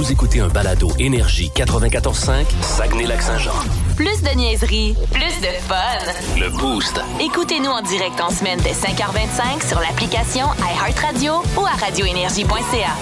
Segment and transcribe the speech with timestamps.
[0.00, 3.52] Vous écoutez un balado Énergie 94.5, Saguenay-Lac-Saint-Jean.
[3.96, 6.38] Plus de niaiserie, plus de fun.
[6.38, 6.98] Le Boost.
[7.20, 12.96] Écoutez-nous en direct en semaine dès 5h25 sur l'application iHeartRadio ou à radioénergie.ca.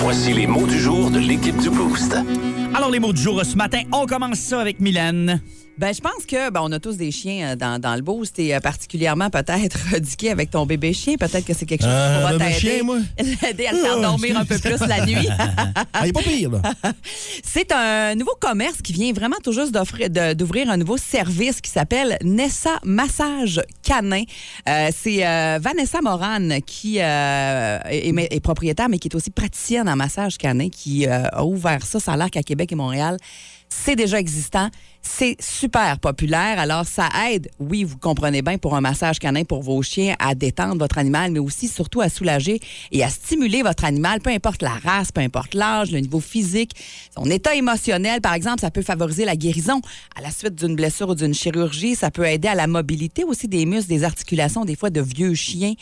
[0.00, 2.16] Voici les mots du jour de l'équipe du Boost.
[2.74, 5.40] Alors, les mots du jour ce matin, on commence ça avec Mylène.
[5.78, 8.38] Ben, je pense que ben, on a tous des chiens euh, dans, dans le boost
[8.38, 11.16] et euh, particulièrement peut-être Dicky avec ton bébé chien.
[11.16, 12.82] Peut-être que c'est quelque chose qui pourra bébé t'aider.
[12.82, 12.98] moi?
[13.42, 15.28] L'aider à le faire Ah, dormir un peu plus la nuit.
[15.92, 16.62] Ah, il est pas pire, là.
[17.44, 21.60] C'est un nouveau commerce qui vient vraiment tout juste d'offrir- de- d'ouvrir un nouveau service
[21.60, 24.22] qui s'appelle Nessa Massage Canin.
[24.68, 29.30] Euh, c'est euh, Vanessa Moran qui euh, est, est- est propriétaire, mais qui est aussi
[29.30, 32.00] praticienne en massage canin, qui euh, a ouvert ça.
[32.00, 33.18] Ça a l'air qu'à Québec et Montréal,
[33.68, 34.70] c'est déjà existant.
[35.02, 36.58] C'est super populaire.
[36.58, 40.34] Alors, ça aide, oui, vous comprenez bien, pour un massage canin pour vos chiens, à
[40.34, 42.60] détendre votre animal, mais aussi, surtout, à soulager
[42.92, 46.72] et à stimuler votre animal, peu importe la race, peu importe l'âge, le niveau physique,
[47.16, 48.20] son état émotionnel.
[48.20, 49.80] Par exemple, ça peut favoriser la guérison
[50.16, 51.94] à la suite d'une blessure ou d'une chirurgie.
[51.94, 55.34] Ça peut aider à la mobilité aussi des muscles, des articulations, des fois de vieux
[55.34, 55.74] chiens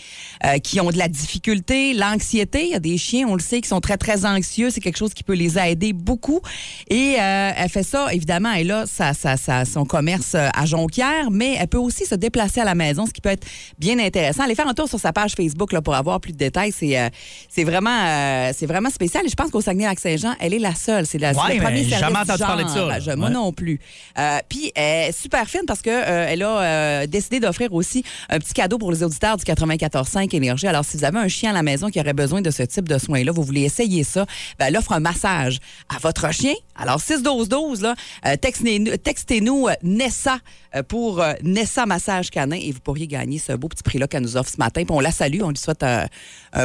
[0.45, 2.65] euh, qui ont de la difficulté, l'anxiété.
[2.65, 4.71] Il y a des chiens, on le sait, qui sont très, très anxieux.
[4.71, 6.41] C'est quelque chose qui peut les aider beaucoup.
[6.89, 10.67] Et euh, elle fait ça, évidemment, elle a sa, sa- sa- son commerce euh, à
[10.67, 13.47] Jonquière, mais elle peut aussi se déplacer à la maison, ce qui peut être
[13.79, 14.43] bien intéressant.
[14.45, 16.73] Allez faire un tour sur sa page Facebook là, pour avoir plus de détails.
[16.73, 17.09] C'est euh,
[17.49, 19.25] c'est vraiment, euh, c'est vraiment spécial.
[19.25, 21.07] Et je pense qu'au Saguenay-Lac-Saint-Jean, elle est la seule.
[21.07, 23.01] C'est la- Ouais, le premier service jamais du entendu parler de ça.
[23.01, 23.35] Je- moi Ouais.
[23.35, 23.81] non plus.
[24.19, 28.39] Euh, Puis elle est super fine parce que euh, a euh, décidé d'offrir aussi un
[28.39, 30.67] petit cadeau pour les auditeurs du 94.5 Énergie.
[30.67, 32.89] Alors, si vous avez un chien à la maison qui aurait besoin de ce type
[32.89, 34.27] de soins-là, vous voulez essayer ça,
[34.59, 35.59] ben, elle offre un massage
[35.95, 36.55] à votre chien.
[36.77, 37.95] Alors, 6-12-12, là,
[38.37, 40.39] textez-nous textez-nous, euh, Nessa
[40.75, 44.23] euh, pour euh, Nessa Massage Canin et vous pourriez gagner ce beau petit prix-là qu'elle
[44.23, 44.85] nous offre ce matin.
[44.85, 46.07] Puis on la salue, on lui souhaite un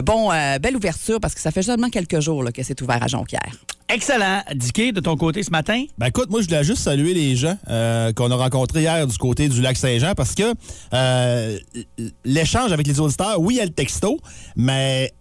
[0.02, 3.02] bon, euh, belle ouverture parce que ça fait seulement quelques jours là, que c'est ouvert
[3.02, 3.52] à Jonquière.
[3.92, 4.44] Excellent.
[4.54, 5.84] Dicky, de ton côté ce matin?
[5.98, 9.18] Ben écoute, moi je voulais juste saluer les gens euh, qu'on a rencontrés hier du
[9.18, 10.54] côté du lac Saint-Jean parce que
[10.94, 11.58] euh,
[12.24, 14.20] l'échange avec les auditeurs, oui, il y a le texto,
[14.56, 15.12] mais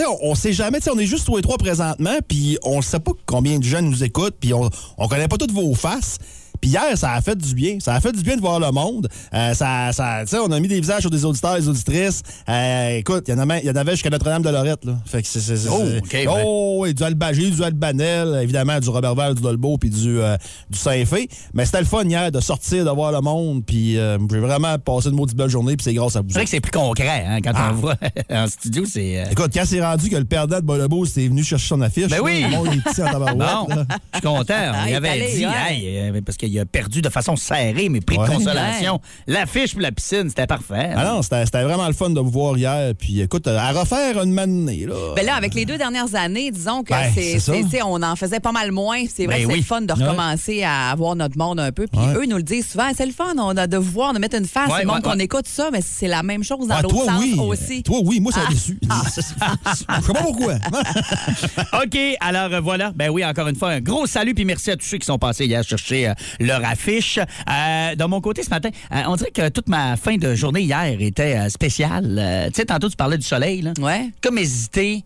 [0.00, 3.12] on, on sait jamais, on est juste tous les trois présentement, puis on sait pas
[3.26, 6.18] combien de gens nous écoutent, puis on, on connaît pas toutes vos faces.
[6.62, 7.76] Puis hier, ça a fait du bien.
[7.80, 9.08] Ça a fait du bien de voir le monde.
[9.34, 12.22] Euh, ça, ça, tu sais, on a mis des visages sur des auditeurs, des auditrices.
[12.48, 14.84] Euh, écoute, il y en avait, il y en avait jusqu'à Notre-Dame-de-Lorette.
[14.84, 14.94] Là.
[15.04, 16.42] Fait que c'est, c'est, c'est- Oh, c'est- OK, ouais.
[16.46, 20.36] Oh, oui, du Albagé, du Albanel, évidemment, du Robertval, du Dolbeau, puis du, euh,
[20.70, 21.28] du Saint-Fé.
[21.52, 24.78] Mais c'était le fun hier de sortir, de voir le monde, puis euh, j'ai vraiment
[24.78, 26.28] passé une maudite belle journée, puis c'est grâce à vous.
[26.28, 27.96] C'est vrai que c'est plus concret hein, quand on le voit
[28.30, 28.84] en studio.
[28.86, 29.18] C'est.
[29.18, 32.06] euh, Écoute, quand c'est rendu que le perdant de Bolebo c'était venu chercher son affiche,
[32.08, 32.42] Ben là, oui.
[32.42, 33.32] le monde est petit en tabarouette.
[33.72, 34.54] Bon, je suis content.
[34.54, 36.12] Ah, Il il est avait allé, dit, ouais.
[36.14, 38.28] hey, parce qu'il a perdu de façon serrée, mais prix Ouais.
[38.28, 39.00] de consolation.
[39.26, 40.90] L'affiche pour la piscine, c'était parfait.
[40.96, 42.92] Ah non, c'était c'était vraiment le fun de vous voir hier.
[42.98, 44.94] Puis écoute, euh, à refaire une matinée, là.
[45.16, 48.52] Ben là, avec les deux dernières années, disons que Ben, c'est, on en faisait pas
[48.52, 49.02] mal moins.
[49.12, 49.58] C'est vrai Ben que c'est oui.
[49.60, 51.86] le fun de recommencer à avoir notre monde un peu.
[51.86, 52.14] Puis Ouais.
[52.16, 54.36] eux nous le disent souvent, c'est le fun on a de vous voir, de mettre
[54.36, 54.70] une face.
[54.80, 57.20] Le monde ouais, qu'on écoute ça, mais c'est la même chose dans Ah, l'autre sens
[57.22, 57.36] oui.
[57.38, 57.82] aussi.
[57.82, 58.20] Toi, oui.
[58.20, 58.50] Moi, ça a Ah.
[58.50, 58.78] déçu.
[59.16, 60.54] Je sais pas pourquoi.
[61.84, 62.92] OK, alors euh, voilà.
[62.94, 65.18] Ben oui, encore une fois, un gros salut puis merci à tous ceux qui sont
[65.18, 66.14] passés hier chercher euh,
[66.46, 67.18] leur affiche.
[67.18, 70.62] Euh, de mon côté, ce matin, euh, on dirait que toute ma fin de journée
[70.62, 72.48] hier était euh, spéciale.
[72.52, 73.62] Tu sais, tantôt, tu parlais du soleil.
[73.62, 73.72] Là.
[73.80, 74.10] Ouais.
[74.22, 75.04] Comme hésiter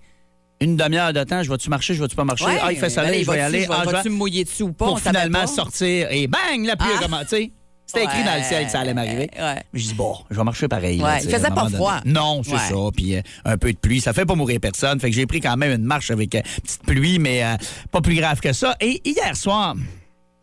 [0.60, 2.46] une demi-heure de temps, je vais-tu marcher, je vais-tu pas marcher?
[2.46, 3.66] Ouais, ah, il fait soleil, allez, je vais y aller.
[3.70, 4.86] Ah, je vais- Vas-tu me mouiller dessus ou pas?
[4.86, 6.98] pour finalement sortir et bang, la pluie Ah.
[6.98, 7.52] a commencé.
[7.88, 9.30] C'était écrit dans le ciel que ça allait m'arriver.
[9.38, 9.62] Ouais.
[9.72, 10.98] Je dis, bon, je vais marcher pareil.
[10.98, 11.76] là, Ouais, tu il faisait pas donné.
[11.76, 12.00] froid.
[12.04, 12.74] Non, c'est ça.
[12.96, 14.98] Puis euh, un peu de pluie, ça fait pas mourir personne.
[14.98, 17.54] Fait que j'ai pris quand même une marche avec euh, petite pluie, mais euh,
[17.92, 18.74] pas plus grave que ça.
[18.80, 19.76] Et hier soir,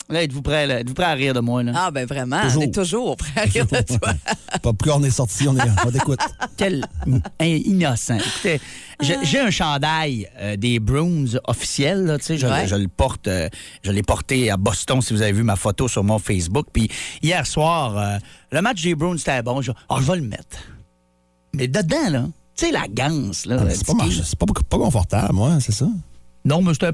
[0.10, 0.80] là, êtes-vous prêts, là?
[0.82, 1.64] Êtes-vous prêts à rire de moi?
[1.64, 1.72] Là?
[1.76, 2.62] Ah, ben vraiment, Toujours.
[2.62, 4.14] on est toujours prêt à rire de toi.
[4.62, 6.20] Pas plus on est sorti, on, est, on t'écoute.
[6.58, 6.86] Quel
[7.40, 8.18] in- innocent.
[8.18, 8.62] Écoutez,
[9.02, 12.68] j'ai j'ai un chandail euh, des Bruins officiels, là, tu sais, je, Ouais.
[12.68, 13.50] je le porte, euh,
[13.84, 16.68] je l'ai porté à Boston, si vous avez vu ma photo sur mon Facebook.
[16.72, 16.90] Puis
[17.22, 18.18] hier soir, euh,
[18.52, 19.62] le match des Bruins, c'était bon.
[19.62, 20.58] Je, oh, je vais le mettre.
[21.56, 22.26] Mais dedans, là,
[22.56, 23.58] tu sais, la ganse, là.
[23.60, 25.88] Ah, pas, c'est pas, pas confortable, moi, c'est ça.
[26.46, 26.92] Non, mais j'étais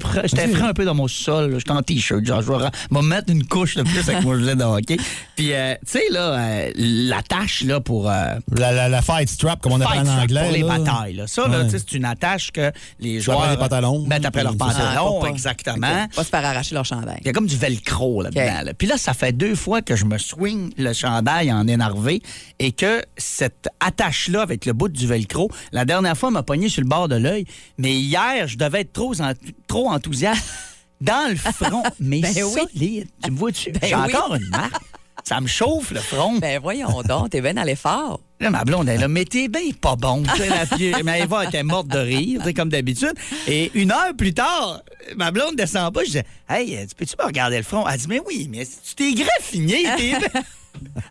[0.48, 1.54] frais un peu dans mon sol.
[1.58, 2.24] J'étais en T-shirt.
[2.24, 2.52] Genre, je
[2.94, 4.96] vais mettre une couche de plus avec mon gilet de hockey.
[5.36, 8.08] Puis, euh, tu sais, là, euh, l'attache, là, pour...
[8.10, 10.42] euh, La, la, la fight strap, comme on appelle en anglais.
[10.42, 11.14] pour les batailles.
[11.14, 11.26] Là.
[11.26, 12.70] Ça, là, tu sais, c'est une attache que
[13.00, 14.06] les après joueurs les pantalons.
[14.06, 15.24] mettent après leurs pantalons.
[15.26, 16.06] exactement.
[16.14, 17.18] Pas se faire arracher leur chandail.
[17.22, 18.62] Il y a comme du velcro là-dedans.
[18.64, 18.74] Là.
[18.74, 22.22] Puis là, ça fait deux fois que je me swing le chandail en énervé
[22.58, 26.82] et que cette attache-là avec le bout du velcro, la dernière fois, m'a pogné sur
[26.82, 27.44] le bord de l'œil.
[27.78, 29.32] Mais hier, je devais être trop, en-
[29.66, 30.44] trop enthousiaste
[31.00, 31.82] dans le front.
[32.00, 32.60] Mais Ben oui.
[32.72, 33.08] solide.
[33.22, 33.72] Tu me vois-tu?
[33.72, 34.02] Ben J'ai oui.
[34.14, 34.82] encore une marque.
[35.22, 36.38] Ça me chauffe le front.
[36.38, 38.20] Ben voyons donc, t'es bien à l'effort.
[38.40, 40.22] Là, ma blonde, elle a mais t'es bien pas bon.
[40.38, 43.12] La mais Eva était morte de rire, comme d'habitude.
[43.46, 44.80] Et une heure plus tard,
[45.16, 46.04] ma blonde descend pas.
[46.04, 47.86] Je dis, Hey, tu peux-tu me regarder le front?
[47.86, 49.82] Elle dit, Mais oui, mais tu t'es graffiné.
[49.98, 50.12] t'es-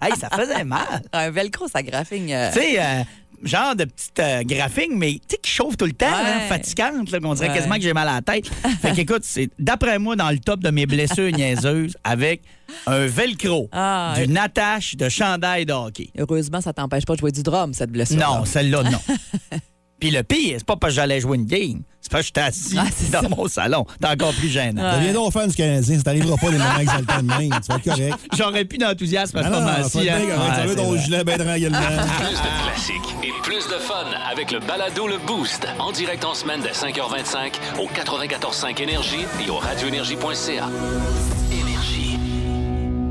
[0.01, 1.03] hey, ça faisait mal.
[1.13, 2.33] Un velcro, ça graphigne.
[2.33, 3.03] euh, Tu sais, euh,
[3.43, 6.31] genre de petite euh, graphing, mais tu sais, qui chauffe tout le temps, Ouais.
[6.35, 7.55] hein, fatigante, là, qu'on dirait Ouais.
[7.55, 8.47] quasiment que j'ai mal à la tête.
[8.81, 12.41] fait qu'écoute, c'est d'après moi dans le top de mes blessures niaiseuses avec
[12.87, 16.09] un velcro, Ah, d'une attache de chandail de hockey.
[16.17, 18.17] Heureusement, ça t'empêche pas de jouer du drum, cette blessure.
[18.17, 18.99] Non, celle-là, non.
[19.99, 21.81] Puis le pire, c'est pas parce que j'allais jouer une game.
[22.01, 23.29] C'est parce que j'étais assis Ah, dans ça.
[23.29, 23.85] mon salon.
[24.01, 24.95] C'est encore plus gênant.
[24.97, 27.49] Deviens donc fan du Canadien, ça t'arrivera pas des moments exaltants de même.
[27.49, 28.15] Tu vas être correct.
[28.37, 30.09] J'aurais plus d'enthousiasme à ce moment-ci.
[30.09, 30.17] hein.
[30.19, 31.77] Ouais, veut c'est ton gilet bien tranquillement.
[31.79, 35.67] Plus de classiques et plus de fun avec le balado Le Boost.
[35.77, 40.69] En direct en semaine dès 5h25 au 94.5 Énergie et au radioénergie.ca.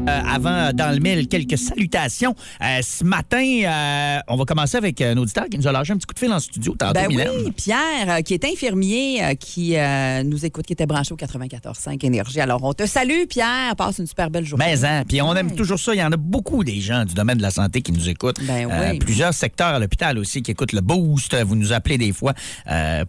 [0.06, 2.34] Euh, avant, dans le mille, quelques salutations.
[2.62, 5.96] Euh, ce matin, euh, on va commencer avec un auditeur qui nous a lâché un
[5.96, 7.28] petit coup de fil en studio tantôt, Ben Mylène.
[7.44, 9.76] oui, Pierre, qui est infirmier, qui
[10.24, 12.40] nous écoute, qui était branché au 94.5 Énergie.
[12.40, 13.74] Alors, on te salue, Pierre.
[13.76, 14.64] Passe une super belle journée.
[14.66, 15.94] Mais hein, puis on aime toujours ça.
[15.94, 18.40] Il y en a beaucoup des gens du domaine de la santé qui nous écoutent.
[18.42, 18.98] Ben oui.
[18.98, 21.36] plusieurs secteurs à l'hôpital aussi qui écoutent le boost.
[21.44, 22.34] Vous nous appelez des fois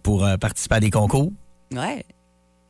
[0.02, 1.32] pour participer à des concours.
[1.74, 2.04] Ouais.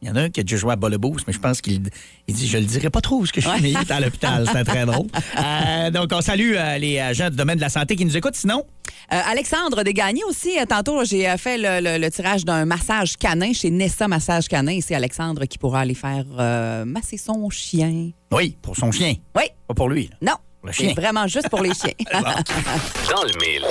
[0.02, 1.38] Il y en a un qui a déjà joué à bas le boost, mais je
[1.38, 1.82] pense qu'il
[2.26, 3.72] il dit Je le dirai pas trop ce que je suis Ouais.
[3.72, 4.46] né à l'hôpital.
[4.46, 5.06] C'était très drôle.
[5.38, 8.34] Euh, donc, on salue euh, les gens du domaine de la santé qui nous écoutent.
[8.34, 8.64] Sinon,
[9.12, 10.58] Euh, Alexandre Desgagnés aussi.
[10.58, 14.48] euh, tantôt, j'ai euh, fait le, le- le tirage d'un massage canin chez Nessa Massage
[14.48, 14.72] Canin.
[14.72, 18.10] Et c'est Alexandre qui pourra aller faire euh, masser son chien.
[18.32, 19.14] oui, pour son chien.
[19.36, 19.44] Oui.
[19.68, 20.08] Pas pour lui.
[20.22, 20.32] là.
[20.32, 20.36] Non.
[20.64, 20.94] Le C'est chien.
[20.94, 21.92] vraiment juste pour les chiens.
[22.12, 23.64] Dans le mille.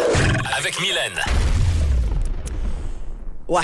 [0.57, 1.19] Avec Mylène.
[3.47, 3.63] ouais.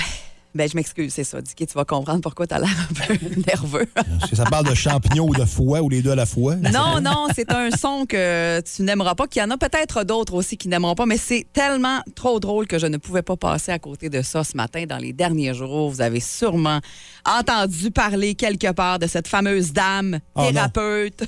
[0.56, 1.40] Ben, je m'excuse, c'est ça.
[1.40, 3.14] Dicky, tu vas comprendre pourquoi tu as l'air un peu
[3.46, 3.86] nerveux.
[3.96, 6.56] Est-ce que ça parle de champignons ou de foie ou les deux à la fois?
[6.56, 10.34] Non, non, c'est un son que tu n'aimeras pas, qu'il y en a peut-être d'autres
[10.34, 13.70] aussi qui n'aimeront pas, mais c'est tellement trop drôle que je ne pouvais pas passer
[13.72, 14.84] à côté de ça ce matin.
[14.88, 16.80] Dans les derniers jours, vous avez sûrement
[17.24, 20.52] entendu parler quelque part de cette fameuse dame Oh non.
[20.52, 21.24] thérapeute.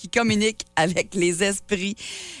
[0.00, 1.94] Qui communique avec les esprits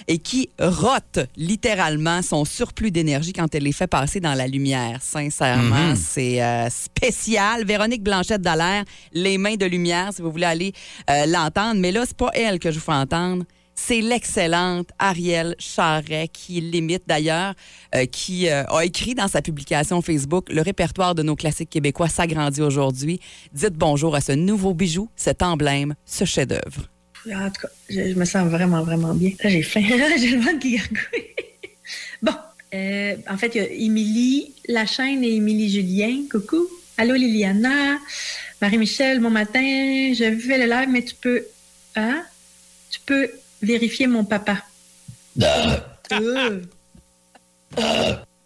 [0.08, 5.00] et qui rote littéralement son surplus d'énergie quand elle les fait passer dans la lumière.
[5.02, 7.64] Sincèrement, c'est euh, spécial.
[7.66, 10.72] Véronique Blanchette Dallaire, Les mains de lumière, si vous voulez aller
[11.10, 11.80] euh, l'entendre.
[11.80, 13.44] Mais là, c'est pas elle que je vous fais entendre.
[13.86, 17.54] C'est l'excellente Ariel Charret qui l'imite d'ailleurs,
[17.94, 22.08] euh, qui euh, a écrit dans sa publication Facebook Le répertoire de nos classiques québécois
[22.08, 23.20] s'agrandit aujourd'hui.
[23.52, 26.99] Dites bonjour à ce nouveau bijou, cet emblème, ce chef-d'œuvre.
[27.26, 29.32] En tout cas, je, je me sens vraiment, vraiment bien.
[29.42, 29.82] Là, j'ai faim.
[30.18, 31.26] j'ai le ventre qui gargouille.
[32.22, 32.32] bon,
[32.74, 36.22] euh, en fait, il y a Émilie Lachaine et Émilie Julien.
[36.30, 36.66] Coucou.
[36.96, 37.98] Allô, Liliana.
[38.60, 40.12] Marie-Michel, bon matin.
[40.14, 41.44] J'ai vu le live, mais tu peux...
[41.96, 42.22] Hein?
[42.90, 43.30] Tu peux
[43.62, 44.62] vérifier mon papa.
[46.12, 46.60] Euh.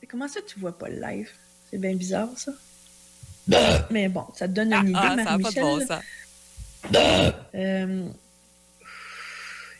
[0.06, 1.30] Comment ça, tu vois pas le live?
[1.70, 2.52] C'est bien bizarre, ça.
[3.90, 5.62] Mais bon, ça te donne une idée, Ah, ça pas de Marie-Michel.
[5.62, 5.98] bon sens.
[7.54, 8.04] Euh,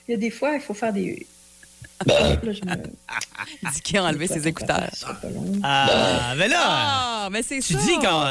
[0.07, 1.27] Il y a des fois, il faut faire des.
[2.07, 2.77] Là, je me...
[3.73, 4.91] Dit qu'il a enlevé ses écouteurs.
[5.63, 7.79] Ah, mais là, Ah, mais c'est tu ça.
[7.79, 8.25] dis qu'on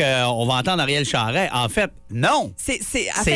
[0.00, 1.48] euh, va entendre Ariel Charret.
[1.52, 2.52] En fait, non.
[2.56, 2.80] C'est,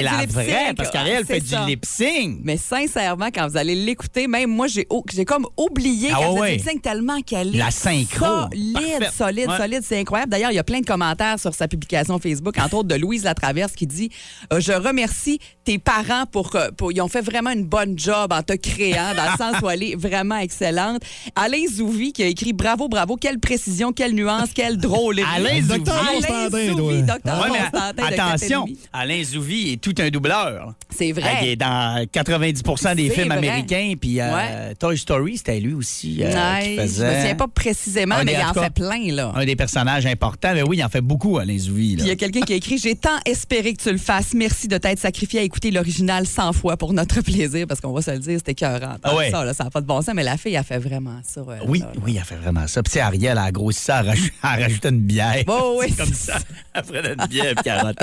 [0.03, 0.31] la lip-sync.
[0.31, 1.61] vraie, parce qu'Ariel Ah, fait ça.
[1.65, 2.39] du lip-sync.
[2.43, 6.33] Mais sincèrement, quand vous allez l'écouter, même moi, j'ai, j'ai comme oublié Ah qu'elle ouais,
[6.33, 6.51] faisait ouais.
[6.53, 8.27] du lip-sync tellement qu'elle est La synchro.
[8.51, 9.57] solide, solide, Ouais.
[9.57, 9.81] solide.
[9.85, 10.31] C'est incroyable.
[10.31, 13.25] D'ailleurs, il y a plein de commentaires sur sa publication Facebook, entre autres de Louise
[13.25, 14.11] Latraverse qui dit
[14.53, 16.93] euh, Je remercie tes parents pour, que- pour.
[16.93, 20.37] Ils ont fait vraiment une bonne job en te créant, dans le sens est vraiment
[20.39, 21.03] excellente.
[21.37, 25.25] Alain Zouvi qui a écrit Bravo, bravo, quelle précision, quelle nuance, quelle drôlerie.
[25.35, 25.91] Alain Zouvi.
[25.91, 27.49] Alain Zouvi, docteur Ouais,
[27.97, 28.67] mais attention.
[28.93, 30.75] Alain Zouvi est tout un doubleur.
[30.91, 31.39] C'est vrai.
[31.43, 33.39] Il est dans 90% des films vrai.
[33.39, 33.95] américains.
[34.01, 34.75] Puis euh, Ouais.
[34.79, 38.25] Toy Story, c'était lui aussi euh, Ouais, qui Je faisait me souviens pas précisément, Un
[38.25, 39.33] mais des- il en cas, fait plein, là.
[39.35, 40.53] un des personnages importants.
[40.55, 41.93] Mais oui, il en fait beaucoup, Alain Zouvi.
[41.99, 44.35] il y a quelqu'un qui a écrit J'ai tant espéré que tu le fasses.
[44.35, 48.03] Merci de t'être sacrifié à écouter l'original 100 fois pour notre plaisir, parce qu'on va
[48.03, 48.97] se le dire, c'était écœurant.
[49.03, 49.31] Ah ouais.
[49.31, 51.43] Ça, là, ça n'a pas de bon sens, mais la fille, a fait vraiment ça.
[51.61, 52.01] elle, Oui, là, là.
[52.05, 52.83] oui, elle fait vraiment ça.
[52.83, 55.43] Puis, Ariel, elle a grossi ça, elle raj- elle rajoutait une bière.
[55.47, 56.39] Oh, oui, C'est comme c'est ça.
[56.75, 57.95] Elle prenait une bière puis elle.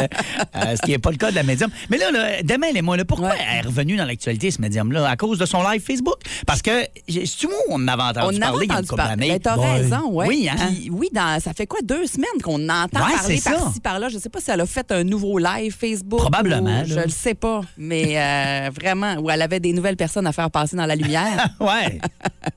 [0.56, 1.70] Euh, ce qui n'est pas le cas de la médium.
[1.90, 3.36] Mais là, là demain, les mois, là, pourquoi Ouais.
[3.52, 5.10] elle est revenue dans l'actualité, ce médium-là?
[5.10, 6.16] À cause de son live Facebook?
[6.46, 9.02] Parce que, c'est-tu moi on en avait entendu On parler il y a une couple
[9.04, 9.30] d'années?
[9.30, 9.72] Ben, T'as Ouais.
[9.82, 10.28] raison, ouais.
[10.28, 10.56] Oui, hein?
[10.70, 14.10] Puis, oui, dans, ça fait quoi, deux semaines qu'on entend Ouais, parler c'est par-ci, par-là?
[14.10, 16.20] Je sais pas si elle a fait un nouveau live Facebook.
[16.20, 17.04] Probablement, ou- Je là.
[17.06, 17.62] le sais pas.
[17.78, 21.31] Mais euh, vraiment, où elle avait des nouvelles personnes à faire passer dans la lumière.
[21.60, 22.00] ouais.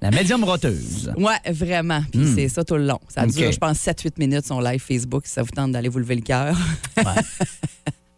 [0.01, 1.13] La médium roteuse.
[1.17, 2.03] Ouais, vraiment.
[2.13, 3.01] Puis c'est ça tout le long.
[3.09, 3.31] Ça Hmm.
[3.31, 6.17] Dure, je pense, 7-8 minutes son live Facebook si ça vous tente d'aller vous lever
[6.17, 6.57] le cœur.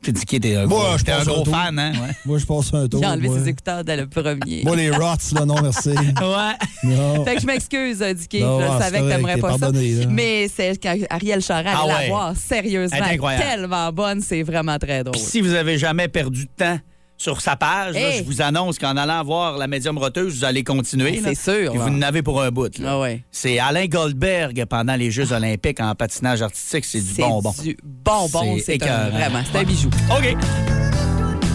[0.02, 1.90] Tu dis qu'il était un Moi, gros, je t'es un pense gros fan, hein?
[1.94, 2.14] Ouais.
[2.26, 3.00] Moi, je passe un tour.
[3.02, 3.38] J'ai enlevé moi.
[3.40, 4.62] ses écouteurs dès le premier.
[4.62, 5.88] Moi, les rots, là, non, merci.
[5.96, 6.54] Ouais.
[6.84, 7.24] Non.
[7.24, 8.38] Fait que je m'excuse, euh, Dicky.
[8.38, 9.72] Je ah, savais que t'aimerais pas ça.
[9.72, 9.80] là.
[10.08, 12.02] Mais c'est quand Ariel Charest Ah allait ouais.
[12.02, 13.44] la voir, sérieusement, Elle est incroyable.
[13.44, 15.12] tellement bonne, c'est vraiment très drôle.
[15.16, 16.78] Puis si vous avez jamais perdu de temps
[17.18, 20.62] sur sa page, là, je vous annonce qu'en allant voir la médium roteuse, vous allez
[20.64, 21.20] continuer.
[21.22, 21.34] C'est là.
[21.34, 21.80] sûr, là.
[21.80, 22.78] vous en avez pour un bout.
[22.78, 22.92] là.
[22.92, 23.24] Ah ouais.
[23.30, 26.84] C'est Alain Goldberg pendant les Jeux olympiques en patinage artistique.
[26.84, 27.54] C'est du C'est bonbon.
[27.62, 29.88] du bonbon, C'est c'est vraiment, c'est un bijou.
[30.10, 30.36] OK.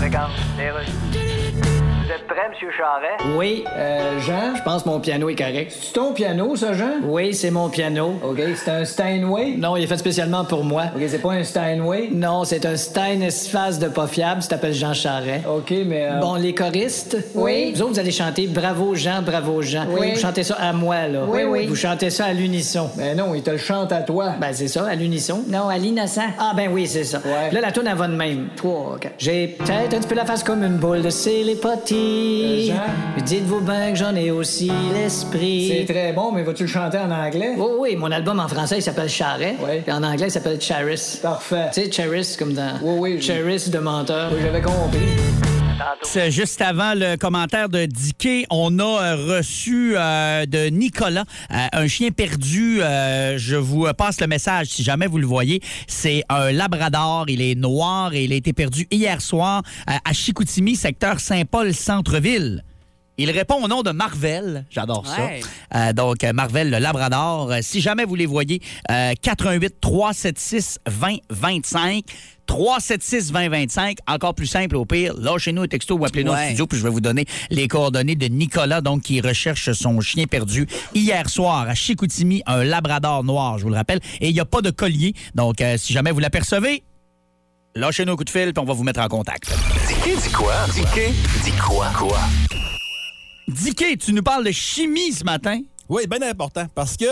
[0.01, 1.20] Regarde, les rues.
[2.21, 2.71] Êtes prêt, M.
[2.77, 3.37] Charret?
[3.37, 5.71] Oui, euh, Jean, je pense que mon piano est correct.
[5.79, 6.99] C'est ton piano, ça, Jean?
[7.03, 8.19] Oui, c'est mon piano.
[8.23, 9.55] OK, c'est un Steinway?
[9.57, 10.83] Non, il est fait spécialement pour moi.
[10.95, 12.09] OK, c'est pas un Steinway?
[12.11, 15.41] Non, c'est un Stein Espace de pas fiable, ça s'appelle Jean Charret.
[15.47, 16.09] OK, mais...
[16.19, 17.17] Bon, les choristes?
[17.33, 17.71] Oui.
[17.73, 19.85] Vous autres, vous allez chanter Bravo Jean, Bravo Jean.
[19.89, 20.11] Oui.
[20.13, 21.21] Vous chantez ça à moi, là.
[21.27, 21.65] Oui, oui.
[21.65, 22.91] Vous chantez ça à l'unisson.
[22.97, 24.33] Ben non, il te le chante à toi.
[24.39, 25.43] Ben c'est ça, à l'unisson?
[25.47, 26.27] Non, à l'innocent.
[26.37, 27.19] Ah ben oui, c'est ça.
[27.25, 27.51] Ouais.
[27.51, 28.49] Là, la tourne, elle va de même.
[28.55, 29.15] Trois, quatre.
[29.17, 32.11] J'ai peut-être un petit peu la face comme une boule de célépotis.
[33.15, 35.85] Mais dites-vous bien que j'en ai aussi l'esprit.
[35.87, 37.53] C'est très bon, mais vas-tu le chanter en anglais?
[37.57, 39.55] Oui, oui, mon album en français, il s'appelle Charret.
[39.61, 39.79] Oui.
[39.83, 41.19] Puis en anglais, il s'appelle Charis.
[41.21, 41.67] Parfait.
[41.73, 42.79] Tu sais, Charis, comme dans.
[42.81, 44.31] Oui, oui, je- Charis de menteur.
[44.33, 44.99] Oui, j'avais compris.
[46.03, 51.55] C'est Juste avant le commentaire de Dicky, on a euh, reçu euh, de Nicolas euh,
[51.73, 52.81] un chien perdu.
[52.81, 55.61] euh, je vous passe le message si jamais vous le voyez.
[55.87, 57.25] C'est un labrador.
[57.27, 62.63] Il est noir et il a été perdu hier soir à Chicoutimi, secteur Saint-Paul, centre-ville.
[63.17, 64.65] Il répond au nom de Marvel.
[64.71, 65.41] J'adore Ouais.
[65.41, 65.89] ça.
[65.89, 67.51] Euh, donc, Marvel, le Labrador.
[67.51, 72.03] Euh, si jamais vous les voyez, euh, 88 376 20 25.
[72.51, 73.97] 376 20 25.
[74.07, 75.13] Encore plus simple au pire.
[75.17, 76.47] Lâchez-nous un texto ou appelez-nous Ouais.
[76.47, 80.25] studio, puis je vais vous donner les coordonnées de Nicolas, donc qui recherche son chien
[80.25, 84.01] perdu hier soir à Chicoutimi, un Labrador noir, je vous le rappelle.
[84.19, 85.13] Et il n'y a pas de collier.
[85.33, 86.83] Donc, euh, si jamais vous l'apercevez,
[87.75, 89.49] lâchez-nous un coup de fil, puis on va vous mettre en contact.
[89.87, 90.53] Dicky dit quoi?
[90.73, 91.13] Dicky
[91.45, 91.87] dit quoi?
[91.97, 92.19] Quoi?
[93.47, 95.61] Dicky, tu nous parles de chimie ce matin?
[95.91, 97.03] Oui, bien important, parce que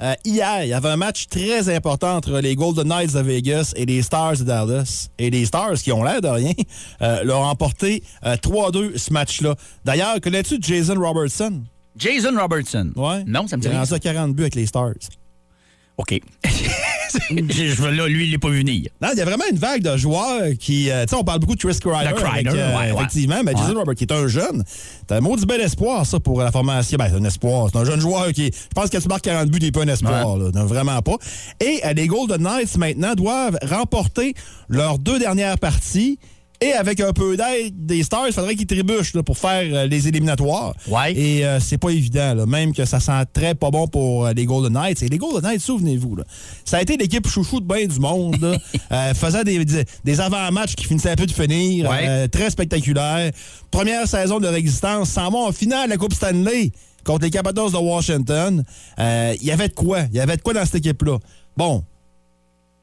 [0.00, 3.72] euh, hier, il y avait un match très important entre les Golden Knights de Vegas
[3.74, 5.08] et les Stars de Dallas.
[5.18, 6.52] Et les Stars, qui ont l'air de rien,
[7.02, 9.56] euh, leur ont emporté euh, 3-2 ce match-là.
[9.84, 11.64] D'ailleurs, connais-tu Jason Robertson?
[11.96, 12.92] Jason Robertson.
[12.94, 13.24] Ouais.
[13.26, 13.80] Non, ça me dit Il a rien.
[13.80, 14.92] rendu à 40 buts avec les Stars.
[15.96, 16.20] OK.
[17.30, 18.88] je, là, lui, il n'est pas venir.
[19.00, 20.90] Non, il y a vraiment une vague de joueurs qui.
[20.90, 22.10] euh, tu sais, on parle beaucoup de Chris Kreider.
[22.12, 22.94] De Kreider, avec, euh, ouais, ouais.
[22.96, 23.78] Effectivement, mais Jason Ouais.
[23.78, 24.64] Robert, qui est un jeune.
[25.08, 26.96] C'est un maudit bel espoir, ça, pour la formation.
[26.98, 27.68] Ben, c'est un espoir.
[27.72, 28.46] C'est un jeune joueur qui.
[28.46, 30.50] Je pense que tu marques 40 buts, il n'est pas un espoir, là.
[30.54, 31.16] Non, vraiment pas.
[31.60, 34.34] Et euh, les Golden Knights, maintenant, doivent remporter
[34.68, 36.18] leurs deux dernières parties.
[36.60, 39.86] Et avec un peu d'aide des Stars, il faudrait qu'ils trébuchent là, pour faire euh,
[39.86, 40.74] les éliminatoires.
[40.88, 41.12] Ouais.
[41.16, 42.46] Et euh, c'est pas évident, là.
[42.46, 45.00] même que ça sent très pas bon pour euh, les Golden Knights.
[45.04, 46.24] Et les Golden Knights, souvenez-vous, là,
[46.64, 48.40] ça a été l'équipe chouchou de bien du monde.
[48.40, 48.56] Là,
[48.92, 52.26] euh, faisant des, des, des avant-matchs qui finissaient un peu de finir, Ouais.
[52.26, 53.30] très spectaculaire.
[53.70, 56.72] Première saison de leur existence, s'en vont en finale de la Coupe Stanley
[57.04, 58.64] contre les Capitals de Washington.
[58.98, 60.00] Euh, Il y avait de quoi?
[60.10, 61.18] Il y avait de quoi dans cette équipe-là?
[61.56, 61.84] Bon,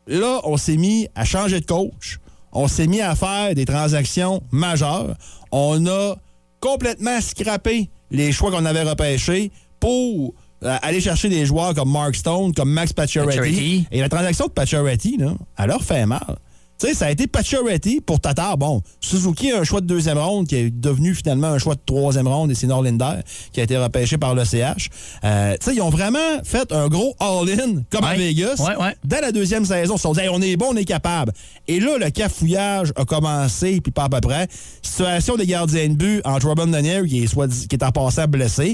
[0.08, 2.20] là, on s'est mis à changer de coach.
[2.56, 5.14] On s'est mis à faire des transactions majeures.
[5.52, 6.16] On a
[6.62, 10.34] complètement scrappé les choix qu'on avait repêchés pour
[10.64, 13.38] euh, aller chercher des joueurs comme Mark Stone, comme Max Pacioretty.
[13.38, 13.88] Pacioretty.
[13.92, 16.38] Et la transaction de Pacioretty, là, elle leur fait mal.
[16.78, 18.58] Tu sais, ça a été Pacioretty pour Tatar.
[18.58, 21.82] Bon, Suzuki a un choix de deuxième ronde qui est devenu finalement un choix de
[21.86, 23.22] troisième ronde et c'est Norlinder
[23.54, 24.90] qui a été repêché par le CH.
[25.24, 28.16] Euh, tu sais, ils ont vraiment fait un gros all-in comme à.
[28.16, 28.56] Vegas.
[28.60, 28.96] Ouais, ouais.
[29.06, 31.32] Dès la deuxième saison, ils se sont dit Hey, on est bon, on est capable.
[31.68, 34.48] Et là, le cafouillage a commencé, puis pas à peu près.
[34.82, 38.28] Situation des gardiens de but entre Robin Daniel, qui est, soit, qui est en passant
[38.28, 38.74] blessé.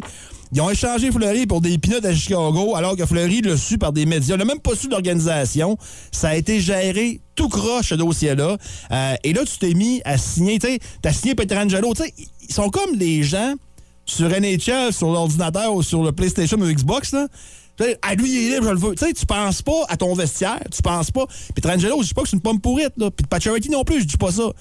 [0.53, 3.93] Ils ont échangé Fleury pour des pinottes à Chicago, alors que Fleury l'a su par
[3.93, 4.35] des médias.
[4.35, 5.77] Il n'a même pas su l'organisation.
[6.11, 8.57] Ça a été géré tout croche, ce dossier-là.
[8.91, 11.93] Euh, et là, tu t'es mis à signer, tu t'as signé Petrangelo.
[11.93, 13.53] Tu sais, ils sont comme les gens
[14.05, 17.27] sur NHL, sur l'ordinateur ou sur le PlayStation ou Xbox, là.
[18.03, 18.95] Ah, lui, il est libre, je le veux.
[18.95, 21.25] Tu sais, tu penses pas à ton vestiaire, tu penses pas.
[21.55, 23.09] Puis Trangelo, je dis pas que c'est une pomme pourrite, là.
[23.09, 24.51] Puis Pacioretty non plus, je dis pas ça.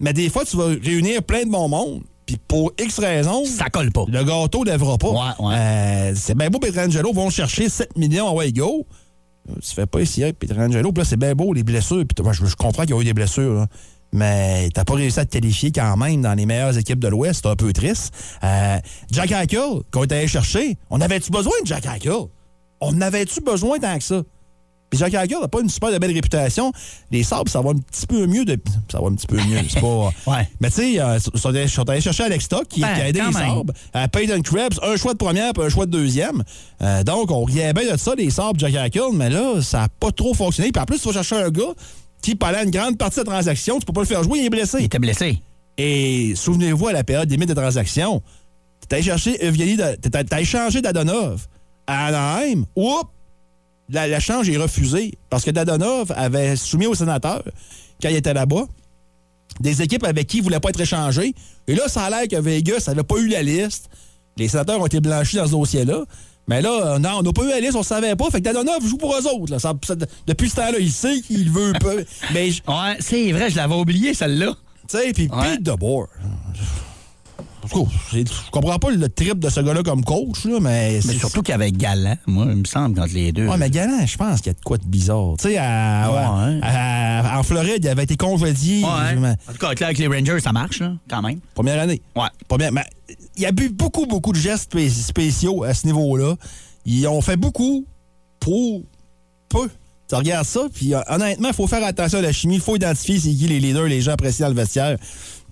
[0.00, 3.70] Mais des fois, tu vas réunir plein de bon monde, puis pour X raisons, Ça
[3.70, 4.04] colle pas.
[4.08, 5.10] le gâteau ne lèvera pas.
[5.10, 5.54] Ouais, ouais.
[5.54, 8.86] Euh, c'est bien beau, Petrangelo vont chercher 7 millions à way go.
[9.48, 10.92] Euh, Tu fais pas ici avec Petrangelo.
[10.92, 12.04] Puis là, c'est bien beau, les blessures.
[12.04, 13.54] Puis je, je comprends qu'il y a eu des blessures.
[13.54, 13.66] là.
[14.12, 17.40] Mais t'as pas réussi à te qualifier quand même dans les meilleures équipes de l'Ouest.
[17.42, 18.12] C'est un peu triste.
[18.42, 18.78] Euh,
[19.10, 22.26] Jack Eichel, qu'on est allé chercher, on avait-tu besoin de Jack Eichel?
[22.80, 24.22] On avait-tu besoin tant que ça?
[24.88, 26.72] Puis Jack Eichel n'a pas une super de belle réputation.
[27.10, 28.44] Les Sabres, ça va un petit peu mieux.
[28.44, 28.56] De...
[28.90, 29.58] Ça va un petit peu mieux.
[29.68, 30.10] C'est pas...
[30.26, 30.48] Ouais.
[30.60, 32.94] Mais tu sais, euh, ils sont allés- ils sont allés chercher Alex Stock qui, Ben,
[32.94, 33.48] qui a aidé quand les même.
[33.48, 33.72] Sabres.
[33.96, 36.44] Euh, Peyton Krebs, un choix de première puis un choix de deuxième.
[36.82, 39.88] Euh, donc, on riait bien de ça, les Sabres, Jack Eichel, mais là, ça n'a
[39.88, 40.70] pas trop fonctionné.
[40.70, 41.74] Puis en plus, tu vas chercher un gars
[42.22, 44.46] qui, pendant une grande partie de la transaction, tu peux pas le faire jouer, il
[44.46, 44.78] est blessé.
[44.80, 45.38] Il était blessé.
[45.78, 48.22] Et souvenez-vous, à la période limite de transaction,
[48.88, 51.46] tu allé chercher Evgeny, tu as échangé Dadonov
[51.88, 52.64] à Anaheim.
[52.76, 53.10] Oups!
[53.88, 57.42] La- L'échange est refusé parce que Dadonov avait soumis au sénateur,
[58.02, 58.64] quand il était là-bas,
[59.60, 61.34] des équipes avec qui il ne voulait pas être échangé.
[61.66, 63.88] Et là, ça a l'air que Vegas n'avait pas eu la liste.
[64.36, 66.04] Les sénateurs ont été blanchis dans ce dossier-là.
[66.48, 68.30] Mais là, euh, non, on n'a pas eu la liste, on ne savait pas.
[68.30, 69.50] Fait que Dadonov joue pour eux autres.
[69.52, 69.58] là.
[69.58, 69.94] Ça- ça-
[70.26, 72.04] depuis ce temps-là, il sait qu'il veut peu.
[72.34, 74.54] Mais, tu Ouais, c'est vrai, je l'avais oublié, celle-là.
[74.88, 75.28] sais, puis.
[75.28, 76.06] Pete DeBoer.
[77.66, 81.00] En tout cas, je comprends pas le trip de ce gars-là comme coach, là, mais.
[81.04, 83.46] Mais surtout qu'avec Galant, moi, il me semble, entre les deux.
[83.46, 85.34] Ouais, mais Galant, je pense qu'il y a de quoi de bizarre.
[85.38, 88.82] Tu sais, en Floride, il avait été congédié.
[88.82, 88.88] Ouais.
[89.48, 91.40] En tout cas, avec les Rangers, ça marche, là, quand même.
[91.54, 92.00] Première année.
[92.14, 92.28] Ouais.
[92.48, 92.84] Première, mais
[93.36, 96.34] il y a eu beaucoup, beaucoup de gestes spé- spéciaux à ce niveau-là.
[96.84, 97.84] Ils ont fait beaucoup
[98.40, 98.82] pour
[99.48, 99.68] peu.
[100.08, 102.54] Tu regardes ça, puis euh, honnêtement, il faut faire attention à la chimie.
[102.56, 104.96] Il faut identifier c'est qui les leaders, les gens appréciés dans le vestiaire.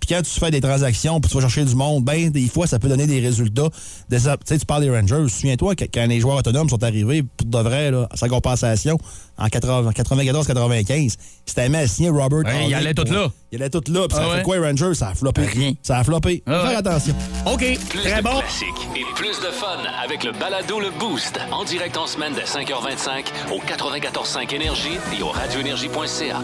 [0.00, 2.66] Puis quand tu fais des transactions, puis tu vas chercher du monde, ben des fois,
[2.66, 3.68] ça peut donner des résultats.
[4.10, 5.26] Des- Tu sais, tu parles des Rangers.
[5.28, 8.98] Souviens-toi quand les joueurs autonomes sont arrivés, pour de vrai, là, à sa compensation,
[9.38, 12.40] en 94-95, c'était mis à signer Robert.
[12.44, 13.28] Ouais, il allait tout là.
[13.50, 14.06] Il allait tout là.
[14.08, 14.42] Puis ça Ah fait ouais?
[14.42, 14.94] quoi, les Rangers?
[14.94, 15.42] Ça a floppé.
[15.46, 15.72] Rien.
[15.82, 16.42] Ça a floppé.
[16.46, 16.66] Ah.
[16.68, 17.14] Faire attention.
[17.46, 17.58] OK,
[17.88, 18.38] Plus très de bon.
[18.40, 21.38] classiques et plus de fun avec le balado Le Boost.
[21.50, 26.40] En direct en semaine dès 5h25 au 94.5 Énergie et au radioénergie.ca.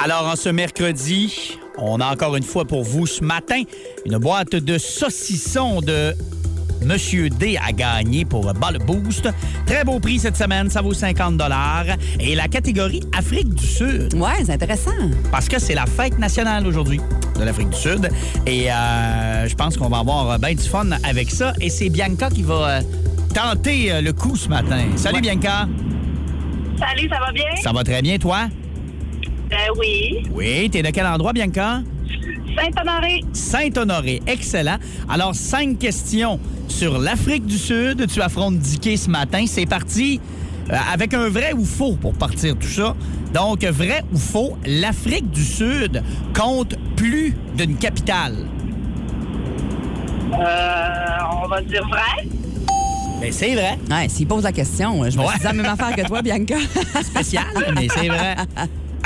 [0.00, 3.62] Alors, en ce mercredi, on a encore une fois pour vous ce matin
[4.04, 6.14] une boîte de saucissons de
[6.84, 9.28] Monsieur D à gagner pour Bas le Boost.
[9.66, 11.40] Très beau prix cette semaine, ça vaut 50
[12.20, 14.90] Et la catégorie Afrique du Sud, Ouais, c'est intéressant.
[15.32, 17.00] parce que c'est la fête nationale aujourd'hui
[17.38, 18.08] de l'Afrique du Sud.
[18.46, 21.52] Et euh, je pense qu'on va avoir bien du fun avec ça.
[21.60, 22.80] Et c'est Bianca qui va euh,
[23.34, 24.84] tenter euh, le coup ce matin.
[24.96, 25.66] Salut Bianca.
[26.78, 27.44] Salut, ça va bien?
[27.62, 28.48] Ça va très bien, toi?
[29.48, 30.22] Ben oui.
[30.30, 31.80] Oui, t'es de quel endroit, Bianca?
[32.56, 33.22] Saint-Honoré.
[33.32, 34.76] Saint-Honoré, excellent.
[35.08, 38.06] Alors, cinq questions sur l'Afrique du Sud.
[38.08, 39.44] Tu affrontes Dicky ce matin.
[39.46, 40.20] C'est parti
[40.70, 42.94] euh, avec un vrai ou faux pour partir tout ça.
[43.32, 46.02] Donc, vrai ou faux, l'Afrique du Sud
[46.34, 48.46] compte plus d'une capitale.
[50.32, 52.28] Euh, on va dire vrai.
[53.20, 53.78] Ben, c'est vrai.
[53.90, 55.30] Ouais, s'il pose la question, je me Ouais.
[55.30, 56.56] suis dit la même affaire que toi, Bianca.
[57.02, 58.36] Spécial, mais c'est vrai.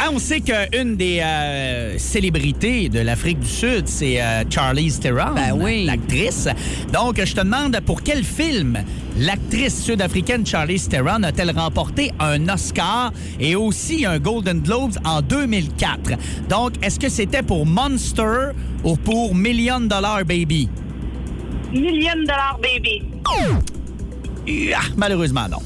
[0.03, 5.35] Ah, on sait qu'une des euh, célébrités de l'Afrique du Sud, c'est euh, Charlize Theron,
[5.35, 5.85] Ben oui.
[5.85, 6.49] l'actrice.
[6.93, 8.79] Donc, je te demande pour quel film
[9.19, 16.13] l'actrice sud-africaine Charlize Theron a-t-elle remporté un Oscar et aussi un Golden Globes en 2004?
[16.49, 20.69] Donc, est-ce que c'était pour Monster ou pour Million Dollar Baby?
[21.73, 23.03] Million dollar baby.
[24.49, 25.59] Ah, malheureusement, non.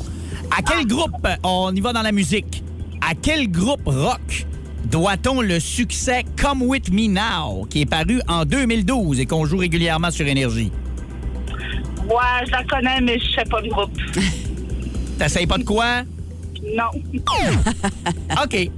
[0.57, 2.63] À quel groupe, on y va dans la musique,
[3.01, 4.47] à quel groupe rock
[4.85, 9.59] doit-on le succès Come With Me Now, qui est paru en 2012 et qu'on joue
[9.59, 10.71] régulièrement sur Énergie?
[12.07, 13.99] Ouais, je la connais, mais je sais pas le groupe.
[15.19, 16.03] T'essayes pas de quoi?
[16.77, 16.91] Non.
[18.43, 18.71] OK.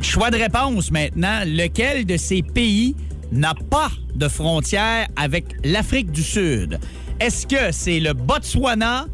[0.00, 1.42] Choix de réponse maintenant.
[1.46, 2.96] Lequel de ces pays
[3.30, 6.78] n'a pas de frontière avec l'Afrique du Sud?
[7.22, 9.06] Est-ce que c'est le Botswana,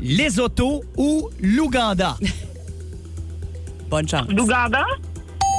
[0.00, 2.16] Lesotho ou l'Ouganda?
[3.88, 4.26] Bonne chance.
[4.30, 4.84] L'Ouganda?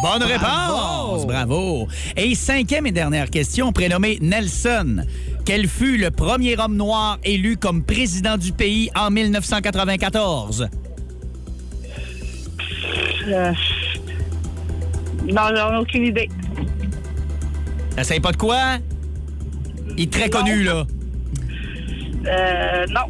[0.02, 1.26] Bonne réponse!
[1.26, 1.88] Bravo!
[2.18, 5.06] Et cinquième et dernière question, prénommé Nelson.
[5.46, 10.68] Quel fut le premier homme noir élu comme président du pays en 1994?
[13.30, 13.54] Euh,
[15.32, 16.28] Non, j'en ai aucune idée.
[17.96, 18.78] T'essayes pas de quoi?
[19.96, 20.40] Il est très Non.
[20.40, 20.84] connu, là.
[22.26, 23.02] Euh, non.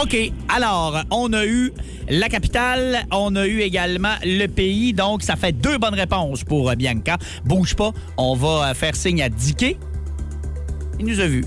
[0.00, 0.16] OK.
[0.48, 1.72] Alors, on a eu
[2.08, 4.92] la capitale, on a eu également le pays.
[4.92, 7.16] Donc, ça fait deux bonnes réponses pour euh, Bianca.
[7.44, 9.76] Bouge pas, on va euh, faire signe à Dicky.
[10.98, 11.44] Il nous a vus.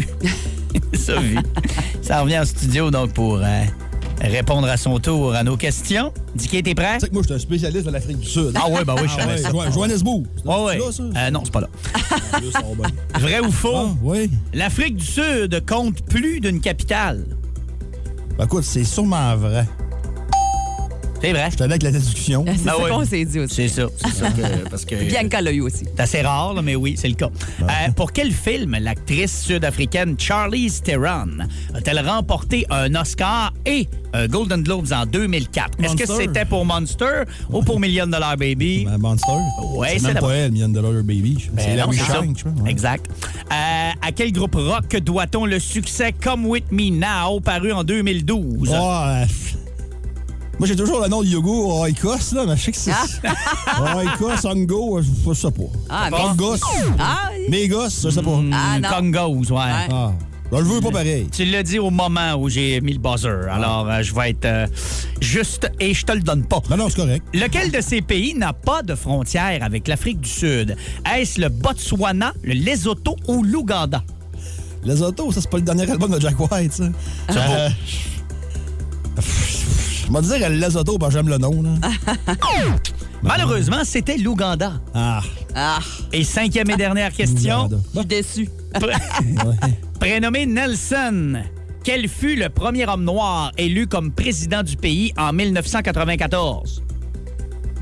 [2.02, 3.64] Ça revient en studio, donc, pour euh,
[4.22, 6.12] répondre à son tour à nos questions.
[6.36, 6.96] Dicky, t'es prêt?
[6.96, 8.52] Tu sais que moi, je suis un spécialiste de l'Afrique du Sud.
[8.56, 9.52] Ah ouais, ben oui, je Ah savais ouais, ça.
[9.52, 10.24] Jo- Johannesburg.
[10.38, 10.78] C'est Ouais, ouais.
[10.80, 11.04] là, ça?
[11.04, 11.70] Euh, non, c'est pas là.
[11.94, 13.20] Ah.
[13.20, 13.70] Vrai ou faux?
[13.76, 14.30] Ah, oui.
[14.54, 17.26] L'Afrique du Sud compte plus d'une capitale.
[18.38, 19.66] Ben, écoute, c'est sûrement vrai.
[21.22, 21.50] C'est vrai.
[21.52, 22.46] Je t'avais avec la discussion.
[22.48, 22.90] C'est Ah ça oui.
[22.92, 23.56] qu'on s'est dit aussi.
[23.56, 23.88] C'est ça.
[23.98, 24.96] C'est ça que- parce que.
[24.96, 25.86] Bianca l'a eu aussi.
[25.96, 27.30] C'est assez rare, là, mais oui, c'est le cas.
[27.62, 31.40] Euh, pour quel film l'actrice sud-africaine Charlize Theron
[31.74, 35.84] a-t-elle remporté un Oscar et un Golden Globes en 2004?
[35.84, 38.86] Est-ce que c'était pour Monster ou pour Million Dollar Baby?
[38.86, 39.32] Ben, Monster.
[39.76, 41.50] Ouais, c'est c'est même la- pas elle, Million Dollar Baby.
[41.54, 42.14] Ben c'est c'est ça.
[42.14, 42.70] Shank, ouais.
[42.70, 43.08] Exact.
[43.52, 48.72] Euh, à quel groupe rock doit-on le succès Come With Me Now, paru en 2012?
[48.74, 49.26] Ah, euh,
[50.60, 52.92] moi, j'ai toujours le nom de Yogo Oikos, là, mais je sais que c'est.
[53.96, 55.64] Oikos, Ongo, je je sais pas.
[55.90, 56.18] Ah, mais-.
[57.00, 57.72] Ah, oui.
[58.04, 58.40] Je sais pas.
[58.52, 58.90] Ah, non.
[58.90, 59.72] Congos, ouais.
[59.92, 60.14] Ah.
[60.50, 61.28] Ben, je veux pas pareil.
[61.30, 63.50] Tu l'as dit au moment où j'ai mis le buzzer.
[63.52, 64.66] Alors, euh, je vais être euh,
[65.20, 66.62] juste et je te le donne pas.
[66.70, 67.26] Ben non, c'est correct.
[67.34, 70.78] Lequel de ces pays n'a pas de frontière avec l'Afrique du Sud?
[71.14, 74.04] Est-ce le Botswana, le Lesotho ou l'Ouganda?
[74.86, 76.84] Les autos, ça, c'est pas le dernier album de Jack White, ça.
[77.36, 77.70] Euh,
[80.08, 81.70] Je vais dire Les autos, parce que j'aime le nom, là.
[83.24, 84.74] Malheureusement, c'était l'Ouganda.
[84.94, 85.22] Ah.
[85.56, 85.80] Ah,
[86.14, 87.70] Et cinquième et dernière question.
[87.96, 88.50] Je suis.
[88.78, 88.94] Ouais.
[90.00, 91.42] Prénommé Nelson,
[91.84, 96.84] quel fut le premier homme noir élu comme président du pays en 1994?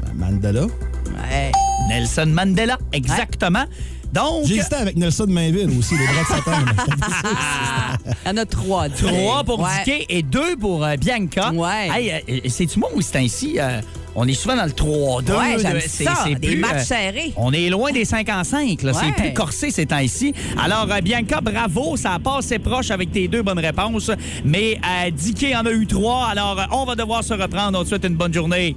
[0.02, 0.62] Ben, Mandela.
[0.66, 1.52] Ouais.
[1.90, 3.66] Nelson Mandela, exactement.
[4.16, 8.06] Donc, J'ai hésité avec Nelson Mainville aussi, les bras de Satan.
[8.26, 8.90] Il y en a trois.
[8.90, 9.70] trois pour Ouais.
[9.86, 11.52] Dicky et deux pour euh, Bianca.
[11.52, 11.90] Ouais.
[11.94, 13.60] Hey, euh, c'est-tu moi ou c'est ainsi?
[13.60, 13.82] euh,
[14.18, 15.38] on est souvent dans le 3-2.
[15.38, 15.58] Ouais,
[15.90, 17.34] ça, des plus, matchs euh, serrés.
[17.36, 18.82] On est loin des 5 en 5.
[18.84, 18.94] là.
[18.94, 19.12] C'est Ouais.
[19.12, 20.34] plus corsé ces temps-ci.
[20.64, 21.98] Alors, euh, Bianca, bravo.
[21.98, 24.10] Ça a passé proche avec tes deux bonnes réponses.
[24.46, 26.28] Mais euh, Dicky en a eu trois.
[26.28, 27.78] Alors, euh, on va devoir se reprendre.
[27.78, 28.74] On te souhaite une bonne journée.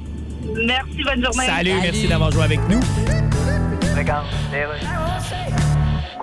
[0.66, 1.46] Merci, bonne journée.
[1.46, 1.80] Salut, Salut.
[1.82, 2.80] merci d'avoir joué avec nous.
[3.98, 5.67] Regarde, les rues.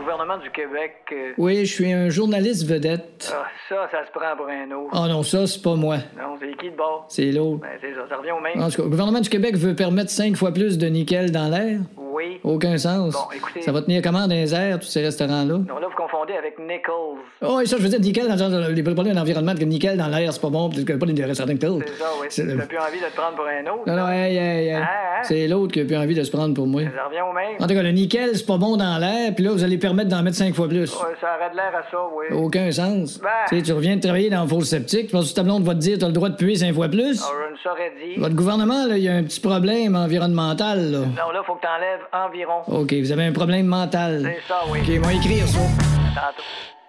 [0.06, 0.94] Gouvernement du Québec.
[1.14, 3.34] euh, Oui, je suis un journaliste vedette.
[3.36, 4.92] ah, ça, ça se prend pour un autre.
[4.94, 5.98] Oh non, ça, c'est pas moi.
[6.16, 7.06] Non, c'est qui de bord?
[7.10, 7.62] C'est l'autre.
[7.62, 8.62] Ben, c'est ça, ça revient au même.
[8.62, 11.50] En tout cas, le gouvernement du Québec veut permettre cinq fois plus de nickel dans
[11.50, 11.80] l'air?
[11.98, 12.40] Oui.
[12.44, 13.14] Aucun sens.
[13.14, 15.58] Bon, écoutez- Ça va tenir comment dans les airs, tous ces restaurants-là?
[15.68, 17.18] Non, là, vous confondez avec Nichols.
[17.42, 20.08] Oh, et ça, je veux dire, nickel dans le les problèmes d'environnement, que nickel dans
[20.08, 21.72] l'air, c'est pas bon, parce que pas des restaurants Nickel.
[21.88, 22.28] C'est ça, oui.
[22.30, 23.84] C'est- T'as plus envie de te prendre pour un autre?
[23.88, 24.72] Non, non, hey, hey, hey.
[24.74, 25.22] Hein, hein?
[25.24, 26.84] C'est l'autre qui a plus envie de se prendre pour moi.
[26.96, 27.56] Ça revient au même.
[27.60, 29.95] En tout cas, le nickel, c'est pas bon dans l'air, puis là, vous allez permettre
[30.04, 30.94] d'en mettre cinq fois plus.
[30.94, 32.36] Ouais, ça aurait de l'air à ça, oui.
[32.36, 33.20] Aucun sens.
[33.20, 33.30] Ben.
[33.50, 35.64] Tu sais, tu reviens de travailler dans le four septique, tu penses que ta blonde
[35.64, 37.22] va te dire t'as le droit de puer cinq fois plus?
[37.22, 38.20] Je ne saurais dire.
[38.20, 41.00] Votre gouvernement, là, il y a un petit problème environnemental, là.
[41.00, 42.62] Non, là, faut que t'enlèves environ.
[42.68, 44.22] OK, vous avez un problème mental.
[44.24, 44.80] C'est ça, oui.
[44.82, 45.60] OK, moi écrire ça.
[45.60, 46.44] Tantôt.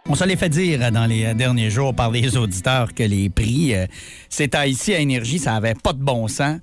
[0.09, 3.29] On se l'est fait dire dans les euh, derniers jours par les auditeurs que les
[3.29, 3.87] prix, euh,
[4.29, 6.59] ces temps ici à Énergie, ça avait pas de bon sens.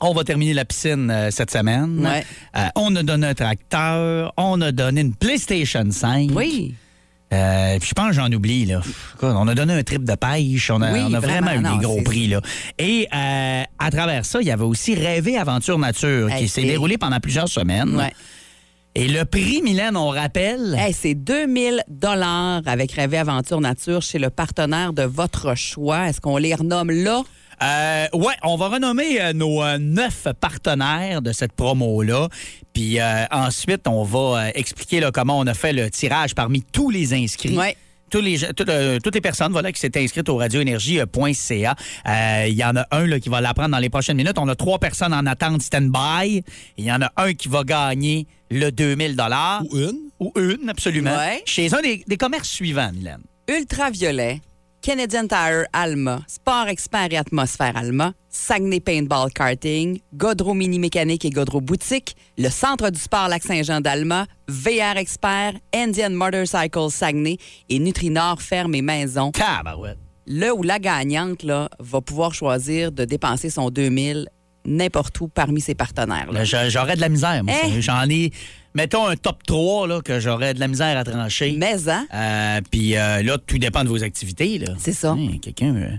[0.00, 1.98] On va terminer la piscine euh, cette semaine.
[2.06, 2.24] Ouais.
[2.56, 6.30] Euh, on a donné un tracteur, on a donné une PlayStation 5.
[6.34, 6.74] Oui.
[7.32, 8.80] Euh, puis je pense que j'en oublie, là.
[9.20, 10.70] On a donné un trip de pêche.
[10.70, 12.40] On a, Oui, on a vraiment, vraiment, eu non, des gros prix, là.
[12.78, 16.62] Et euh, à travers ça, il y avait aussi Rêver Aventure Nature Hey, qui s'est
[16.62, 17.94] déroulé pendant plusieurs semaines.
[17.96, 18.12] Ouais.
[18.94, 20.74] Et le prix, Mylène, on rappelle?
[20.78, 26.08] Hey, c'est 2000 dollars avec Rêver Aventure Nature chez le partenaire de votre choix.
[26.08, 27.22] Est-ce qu'on les renomme là?
[27.62, 32.28] Euh, ouais, on va renommer euh, nos euh, neuf partenaires de cette promo-là.
[32.72, 36.62] Puis euh, ensuite, on va euh, expliquer là, comment on a fait le tirage parmi
[36.62, 37.56] tous les inscrits.
[37.56, 37.76] Ouais.
[38.10, 41.74] Tous les, gens- tout, euh, toutes les personnes voilà, qui s'étaient inscrites au radioénergie.ca.
[42.06, 44.38] Euh, Il y en a un là, qui va l'apprendre dans les prochaines minutes.
[44.38, 46.42] On a trois personnes en attente stand-by.
[46.78, 49.14] Il y en a un qui va gagner le 2000
[49.70, 49.98] Ou une.
[50.20, 51.10] Ou une, absolument.
[51.16, 51.42] Ouais.
[51.44, 53.20] Chez un des, des commerces suivants, Mylène.
[53.48, 54.40] Ultraviolet,
[54.82, 61.30] Canadian Tire Alma, Sport Expert et Atmosphère Alma, Saguenay Paintball Karting, Godreau Mini Mécanique et
[61.30, 67.36] Godreau Boutique, le Centre du Sport Lac-Saint-Jean d'Alma, VR Expert, Indian Motorcycle Saguenay
[67.68, 69.32] et Nutrinor Ferme et Maison.
[69.32, 69.98] Tabarouette.
[70.26, 74.28] Le ou la gagnante là, va pouvoir choisir de dépenser son 2000
[74.64, 76.28] n'importe où parmi ses partenaires.
[76.44, 77.54] j'a- J'aurais de la misère, moi.
[77.64, 77.80] Hein?
[77.80, 78.30] J'en ai,
[78.78, 81.56] mettons, un top 3 là, que j'aurais de la misère à trancher.
[81.58, 82.06] Mais, hein?
[82.14, 84.56] Euh, Puis euh, là, tout dépend de vos activités.
[84.58, 84.74] là.
[84.78, 85.10] C'est ça.
[85.10, 85.90] Hein, Quelqu'un, euh,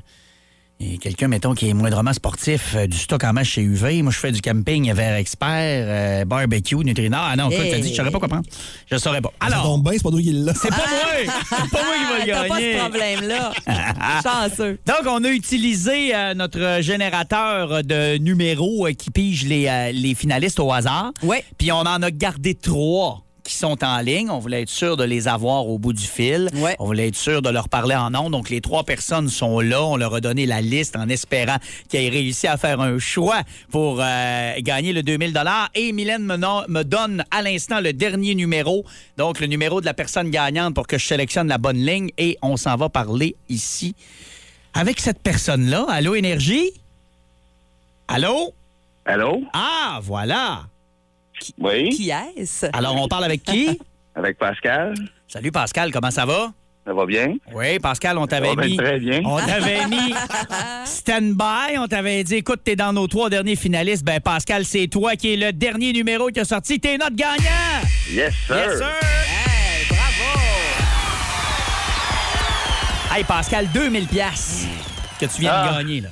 [0.81, 4.01] et quelqu'un, mettons, qui est moindrement sportif, euh, du stock en masse chez UV.
[4.01, 7.19] Moi, je fais du camping vers expert, euh, barbecue, Nutrinor.
[7.21, 7.71] Ah non, écoute, Hey.
[7.71, 8.45] t'as dit, je saurais pas quoi prendre.
[8.89, 9.29] Je saurais pas.
[9.41, 10.53] Ça Alors, tombe bien, c'est pas toi qui l'a.
[10.53, 11.33] c'est pas moi!
[11.49, 12.73] C'est pas moi qui va le T'as pas gagner.
[12.73, 13.53] ce problème-là.
[14.23, 14.79] Chanceux.
[14.87, 20.15] Donc, on a utilisé euh, notre générateur de numéros euh, qui pige les, euh, les
[20.15, 21.11] finalistes au hasard.
[21.23, 21.43] Ouais.
[21.57, 24.29] Puis on en a gardé trois qui sont en ligne.
[24.29, 26.49] On voulait être sûr de les avoir au bout du fil.
[26.53, 26.75] Ouais.
[26.77, 28.29] On voulait être sûr de leur parler en nom.
[28.29, 29.83] Donc, les trois personnes sont là.
[29.83, 31.57] On leur a donné la liste en espérant
[31.87, 35.33] qu'ils aient réussi à faire un choix pour euh, gagner le 2000
[35.73, 38.85] Et Mylène me, me donne à l'instant le dernier numéro.
[39.17, 42.11] Donc, le numéro de la personne gagnante pour que je sélectionne la bonne ligne.
[42.19, 43.95] Et on s'en va parler ici
[44.75, 45.87] avec cette personne-là.
[45.89, 46.71] Allô, Énergie?
[48.07, 48.53] Allô?
[49.05, 49.41] Allô?
[49.53, 50.68] Ah, voilà.
[51.59, 51.89] Oui?
[51.89, 52.65] Qui est-ce?
[52.73, 53.79] Alors, on parle avec qui?
[54.15, 54.95] Avec Pascal.
[55.27, 56.51] Salut Pascal, comment ça va?
[56.85, 57.35] Ça va bien?
[57.53, 58.75] Oui, Pascal, on t'avait mis.
[58.75, 59.21] très bien.
[59.23, 60.13] On t'avait mis
[60.85, 61.77] stand-by.
[61.77, 64.03] On t'avait dit, écoute, t'es dans nos trois derniers finalistes.
[64.03, 66.79] Ben, Pascal, c'est toi qui es le dernier numéro qui a sorti.
[66.79, 67.37] T'es notre gagnant!
[68.11, 68.55] Yes, sir.
[68.57, 68.87] Yes, sir!
[69.01, 70.39] Hey, bravo!
[73.15, 74.65] Hey, Pascal, 2000 pièces
[75.19, 75.69] que tu viens Ah.
[75.71, 76.09] de gagner, là.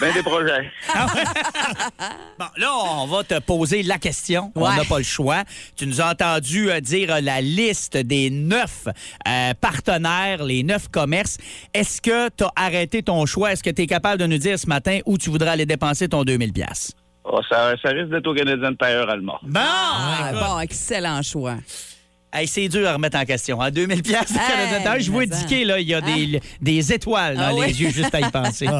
[0.00, 0.70] Ben des projets.
[2.38, 4.50] Bon, là, on va te poser la question.
[4.54, 5.42] On n'a pas le choix.
[5.76, 8.86] Tu nous as entendu euh, dire euh, la liste des neuf
[9.28, 11.36] euh, partenaires, les neuf commerces.
[11.74, 13.52] Est-ce que tu as arrêté ton choix?
[13.52, 16.08] Est-ce que tu es capable de nous dire ce matin où tu voudrais aller dépenser
[16.08, 16.92] ton 2000 pièces?
[17.24, 19.38] Oh, ça, ça risque d'être au Canadien Tire allemand.
[19.42, 19.60] Bon!
[19.62, 21.56] Ah, bon, excellent choix.
[22.32, 23.60] Hey, c'est dur à remettre en question.
[23.60, 23.70] Hein?
[23.72, 27.52] 2000 pièces Hey, Je vous indiquer, là, il y a des, des étoiles dans Ah
[27.52, 27.72] les oui?
[27.72, 28.66] yeux juste à y penser.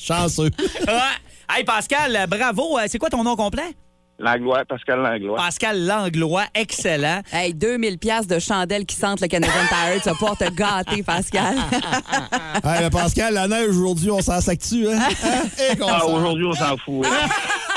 [0.00, 0.50] Chanceux.
[0.86, 0.92] Ouais.
[1.50, 2.78] Hey, Pascal, bravo.
[2.78, 3.74] Euh, C'est quoi ton nom complet?
[4.20, 5.36] Langlois, Pascal Langlois.
[5.36, 7.20] Pascal Langlois, excellent.
[7.32, 11.04] Hey, 2000 pièces de chandelles qui sentent le Canadian Tire, tu vas pouvoir te gâter,
[11.04, 11.54] Pascal.
[12.64, 14.98] Hey, Pascal, la neige aujourd'hui, on s'en sac-tu, hein?
[15.80, 17.06] Qu'on Ah, aujourd'hui, on s'en fout.
[17.06, 17.10] hein.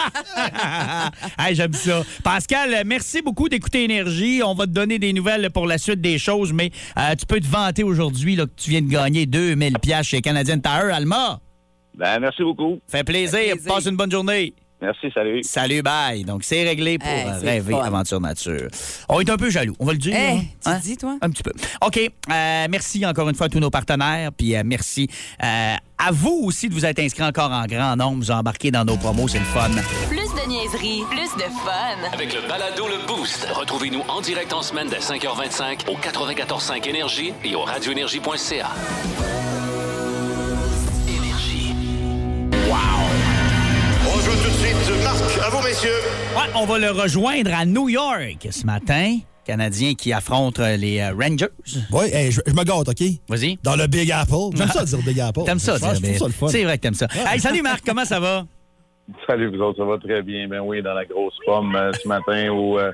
[1.40, 2.04] hey, J'aime ça.
[2.24, 4.42] Pascal, merci beaucoup d'écouter Énergie.
[4.44, 7.40] On va te donner des nouvelles pour la suite des choses, mais euh, tu peux
[7.40, 11.40] te vanter aujourd'hui que tu viens de gagner 2000 pièces chez Canadian Tire, Alma.
[11.96, 12.80] Ben, merci beaucoup.
[12.88, 13.40] Fait plaisir.
[13.40, 13.74] Fait plaisir.
[13.74, 14.54] Passe une bonne journée.
[14.82, 15.44] Merci, salut.
[15.44, 16.24] Salut, bye.
[16.24, 17.84] Donc, c'est réglé pour Hey, euh, rêver fun.
[17.84, 18.68] aventure nature.
[19.10, 20.16] On est un peu jaloux, on va le dire.
[20.16, 20.42] Hey, hein?
[20.64, 20.80] tu Hein?
[20.82, 21.18] dis, toi?
[21.22, 21.52] Un petit peu.
[21.86, 21.98] OK.
[21.98, 24.32] euh, merci encore une fois à tous nos partenaires.
[24.36, 25.08] Puis euh, merci
[25.44, 28.84] euh, à vous aussi de vous être inscrits encore en grand nombre, vous embarquer dans
[28.84, 29.28] nos promos.
[29.28, 29.70] C'est le fun.
[30.10, 32.12] Plus de niaiserie, plus de fun.
[32.14, 37.34] Avec le balado Le Boost, retrouvez-nous en direct en semaine dès 5h25 au 94.5 Énergie
[37.44, 38.70] et au radioénergie.ca.
[45.42, 45.90] à vous, messieurs.
[46.36, 49.18] Ouais, on va le rejoindre à New York ce matin.
[49.46, 51.50] Canadien qui affronte euh, les euh, Rangers.
[51.92, 53.04] Oui, hey, je, je me gâte, OK?
[53.28, 53.58] Vas-y.
[53.64, 54.56] Dans le Big Apple.
[54.56, 55.42] J'aime ça dire Big Apple.
[55.46, 56.48] T'aimes ça, dire, ça le fun.
[56.48, 57.08] C'est vrai que t'aimes ça.
[57.28, 58.46] Hey, salut Marc, comment ça va?
[59.28, 60.48] Salut, vous autres, ça va très bien.
[60.48, 62.92] Ben oui, dans la grosse pomme euh, ce matin où euh,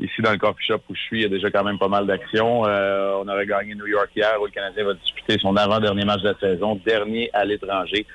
[0.00, 1.88] ici dans le coffee shop où je suis, il y a déjà quand même pas
[1.88, 2.66] mal d'actions.
[2.66, 6.22] Euh, on aurait gagné New York hier où le Canadien va disputer son avant-dernier match
[6.22, 8.06] de la saison, dernier à l'étranger.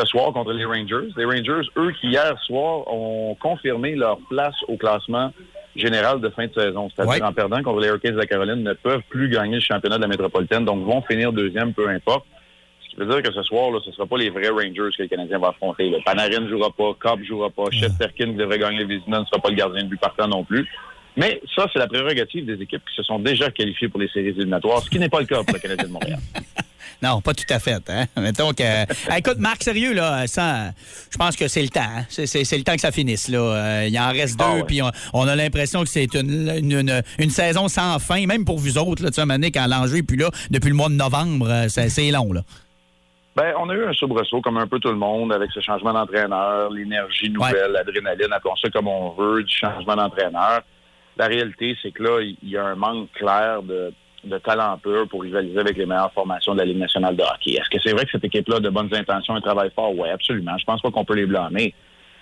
[0.00, 1.08] Ce soir contre les Rangers.
[1.16, 5.30] Les Rangers, eux, qui hier soir ont confirmé leur place au classement
[5.76, 6.88] général de fin de saison.
[6.94, 7.22] C'est-à-dire Ouais.
[7.22, 10.02] en perdant contre les Hurricanes de la Caroline, ne peuvent plus gagner le championnat de
[10.02, 12.24] la métropolitaine, donc vont finir deuxième, peu importe.
[12.82, 14.90] Ce qui veut dire que ce soir, là, ce ne sera pas les vrais Rangers
[14.96, 15.90] que le Canadien va affronter.
[15.90, 19.20] Le Panarin ne jouera pas, Cobb ne jouera pas, Chesterkin qui devrait gagner le Vizina
[19.20, 20.66] ne sera pas le gardien de but partant non plus.
[21.16, 24.28] Mais ça, c'est la prérogative des équipes qui se sont déjà qualifiées pour les séries
[24.28, 26.18] éliminatoires, ce qui n'est pas le cas pour le Canadien de Montréal.
[27.02, 27.82] Non, pas tout à fait.
[27.88, 28.04] Hein?
[28.20, 28.62] Mettons que.
[29.08, 30.70] Ah, écoute, Marc, sérieux, là, sans-
[31.10, 31.80] je pense que c'est le temps.
[31.80, 32.04] hein.
[32.08, 33.28] C'est, le temps que ça finisse.
[33.28, 33.38] Là.
[33.38, 34.64] Euh, il en reste deux, Ah ouais.
[34.64, 38.44] puis on, on a l'impression que c'est une, une, une- une saison sans fin, même
[38.44, 39.02] pour vous autres.
[39.02, 42.10] Là, tu sais, donné, quand l'enjeu plus là, depuis le mois de novembre, euh, c'est,
[42.10, 42.32] long.
[42.32, 42.42] Là.
[43.36, 45.92] Ben, on a eu un soubresaut comme un peu tout le monde avec ce changement
[45.92, 50.60] d'entraîneur, l'énergie nouvelle, l'adrénaline, appelons ça comme on veut, du changement d'entraîneur.
[51.16, 53.92] La réalité, c'est que là, il y a un manque clair de,
[54.24, 57.52] de talent pur pour rivaliser avec les meilleures formations de la Ligue nationale de hockey.
[57.52, 59.96] Est-ce que c'est vrai que cette équipe-là a de bonnes intentions et travaille fort?
[59.96, 60.56] Oui, absolument.
[60.58, 61.74] Je pense pas qu'on peut les blâmer.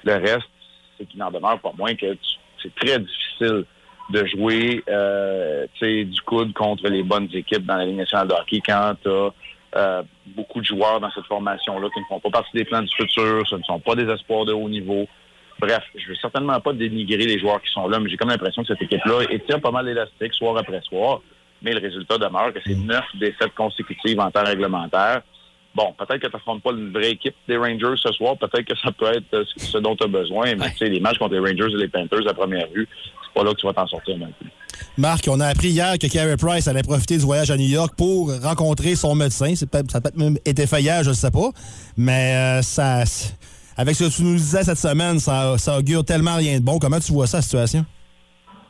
[0.05, 0.49] Le reste,
[0.97, 2.17] c'est qu'il n'en demeure pas moins que
[2.63, 3.65] c'est très difficile
[4.11, 8.63] de jouer euh, du coude contre les bonnes équipes dans la Ligue nationale de hockey
[8.65, 12.65] quand tu as beaucoup de joueurs dans cette formation-là qui ne font pas partie des
[12.65, 15.07] plans du futur, ce ne sont pas des espoirs de haut niveau.
[15.61, 18.63] Bref, je veux certainement pas dénigrer les joueurs qui sont là, mais j'ai comme l'impression
[18.63, 21.21] que cette équipe-là étire pas mal l'élastique soir après soir,
[21.63, 25.23] mais le résultat demeure que c'est neuf défaites consécutives en temps réglementaire.
[25.75, 28.77] Bon, peut-être que tu n'affrontes pas une vraie équipe des Rangers ce soir, peut-être que
[28.79, 31.35] ça peut être euh, ce dont tu as besoin, mais tu sais, les matchs contre
[31.35, 32.89] les Rangers et les Panthers à première vue,
[33.23, 34.51] c'est pas là que tu vas t'en sortir non plus.
[34.97, 37.95] Marc, on a appris hier que Carey Price allait profiter du voyage à New York
[37.97, 39.55] pour rencontrer son médecin.
[39.55, 41.51] Ça a peut-être même été fait hier, je ne sais pas.
[41.97, 43.05] Mais euh, ça,
[43.77, 46.79] avec ce que tu nous disais cette semaine, ça, ça augure tellement rien de bon.
[46.79, 47.85] Comment tu vois ça, la situation?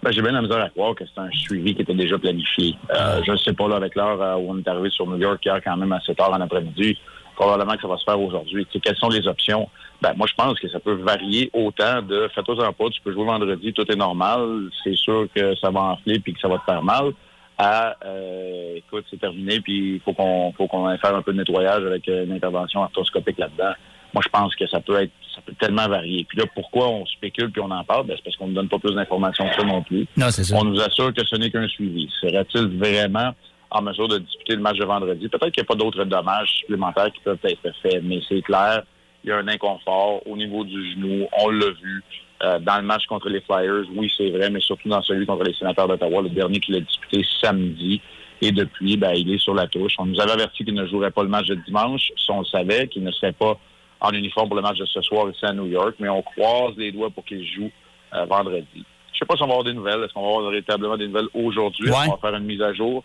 [0.03, 2.77] Ben, j'ai bien la misère à croire que c'est un suivi qui était déjà planifié.
[2.95, 5.19] Euh, je ne sais pas, là, avec l'heure euh, où on est arrivé sur New
[5.19, 6.97] York hier, quand même assez tard en après-midi,
[7.35, 8.65] probablement que ça va se faire aujourd'hui.
[8.67, 9.69] Tu sais, quelles sont les options?
[10.01, 13.25] Ben, moi, je pense que ça peut varier autant de fais-toi-en pas, tu peux jouer
[13.25, 16.65] vendredi, tout est normal, c'est sûr que ça va enfler puis que ça va te
[16.65, 17.13] faire mal,
[17.59, 21.33] à, euh, écoute, c'est terminé, puis il faut qu'on faut qu'on aille faire un peu
[21.33, 23.73] de nettoyage avec euh, une intervention arthroscopique là-dedans.
[24.19, 26.25] Moi, je pense que ça peut être, ça peut tellement varier.
[26.29, 28.09] Puis là, pourquoi on spécule puis on en parle?
[28.09, 30.09] Ben, c'est parce qu'on ne donne pas plus d'informations que ça non plus.
[30.17, 30.57] Non, c'est ça.
[30.57, 32.11] On nous assure que ce n'est qu'un suivi.
[32.21, 33.33] Serait-il vraiment
[33.71, 35.29] en mesure de disputer le match de vendredi?
[35.29, 38.83] Peut-être qu'il n'y a pas d'autres dommages supplémentaires qui peuvent être faits, mais c'est clair
[39.23, 41.29] il y a un inconfort au niveau du genou.
[41.39, 42.03] On l'a vu
[42.43, 43.85] euh, dans le match contre les Flyers.
[43.95, 46.81] Oui, c'est vrai, mais surtout dans celui contre les Sénateurs d'Ottawa, le dernier qu'il a
[46.81, 48.01] disputé samedi.
[48.41, 49.95] Et depuis, ben, il est sur la touche.
[49.99, 52.11] On nous avait averti qu'il ne jouerait pas le match de dimanche.
[52.17, 53.59] Si on le savait, qu'il ne serait pas
[54.01, 55.97] en uniforme pour le match de ce soir ici à New York.
[55.99, 57.71] Mais on croise les doigts pour qu'il joue
[58.15, 58.85] euh, vendredi.
[59.13, 60.03] Je sais pas si on va avoir des nouvelles.
[60.05, 61.89] Est-ce qu'on va avoir véritablement des nouvelles aujourd'hui?
[61.89, 63.03] Est-ce qu'on va faire une mise à jour?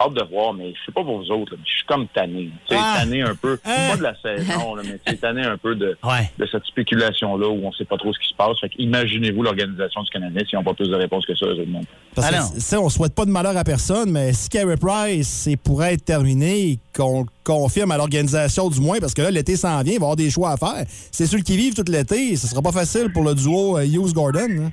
[0.00, 2.08] Hâte de voir, mais je sais pas pour vous autres, là, mais je suis comme
[2.08, 2.50] tanné.
[2.66, 2.96] Tu sais, Ah.
[3.00, 5.96] tanné un peu, pas de la saison, là, mais tu sais, tanné un peu de,
[6.38, 8.58] de cette spéculation-là où on sait pas trop ce qui se passe.
[8.60, 11.52] Fait que imaginez-vous l'organisation du Canadien s'ils n'ont pas plus de réponses que ça, eux
[11.52, 11.82] autres non.
[12.16, 15.56] Parce que, sais, on souhaite pas de malheur à personne, mais si Carey Price c'est
[15.56, 19.82] pour être terminé, qu'on le confirme à l'organisation du moins, parce que là, l'été s'en
[19.82, 20.84] vient, il va y avoir des choix à faire.
[21.12, 24.48] C'est ceux qui vivent tout l'été, ce sera pas facile pour le duo euh, Hughes-Gordon.
[24.66, 24.72] hein.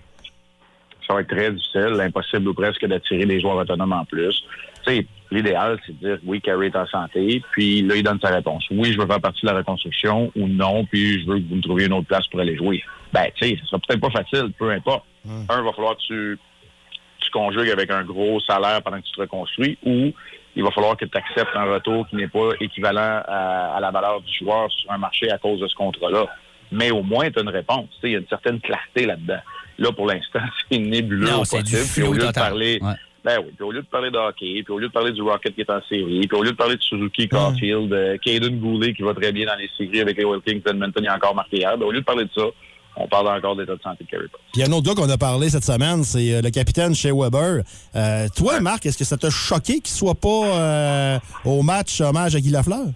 [1.07, 4.43] ça va être très difficile, impossible ou presque d'attirer des joueurs autonomes en plus.
[4.85, 8.29] Sais, l'idéal, c'est de dire oui, Carey est en santé, puis là, il donne sa
[8.29, 8.63] réponse.
[8.71, 11.55] Oui, je veux faire partie de la reconstruction ou non, puis je veux que vous
[11.55, 12.83] me trouviez une autre place pour aller jouer.
[13.13, 15.03] Ben, tu sais, ce sera peut-être pas facile, peu importe.
[15.49, 16.39] Un, va falloir que tu,
[17.19, 20.11] tu conjugues avec un gros salaire pendant que tu te reconstruis, ou
[20.55, 23.91] il va falloir que tu acceptes un retour qui n'est pas équivalent à, à la
[23.91, 26.25] valeur du joueur sur un marché à cause de ce contrat-là.
[26.71, 27.87] Mais au moins, tu as une réponse.
[27.95, 29.39] Tu sais, Il y a une certaine clarté là-dedans.
[29.77, 30.39] Là, pour l'instant,
[30.71, 31.75] c'est nébuleux Non, c'est du.
[31.93, 32.93] Puis au lieu de parler, Ouais.
[33.23, 35.21] Ben oui, puis au lieu de parler de hockey, puis au lieu de parler du
[35.21, 38.59] Rocket qui est en série, puis au lieu de parler de Suzuki, Caulfield, euh, Caden
[38.59, 41.15] Goulet qui va très bien dans les séries avec les Wild Kings d'Edmonton, il a
[41.15, 42.45] encore marqué hier, ben, au lieu de parler de ça,
[42.99, 44.43] on parle encore d'état de santé de Carey Price.
[44.51, 46.49] Puis il y a un autre gars qu'on a parlé cette semaine, c'est euh, le
[46.49, 47.63] capitaine chez Weber.
[47.95, 52.35] Euh, toi, Marc, est-ce que ça t'a choqué qu'il soit pas euh, au match hommage
[52.35, 52.87] à Guy Lafleur?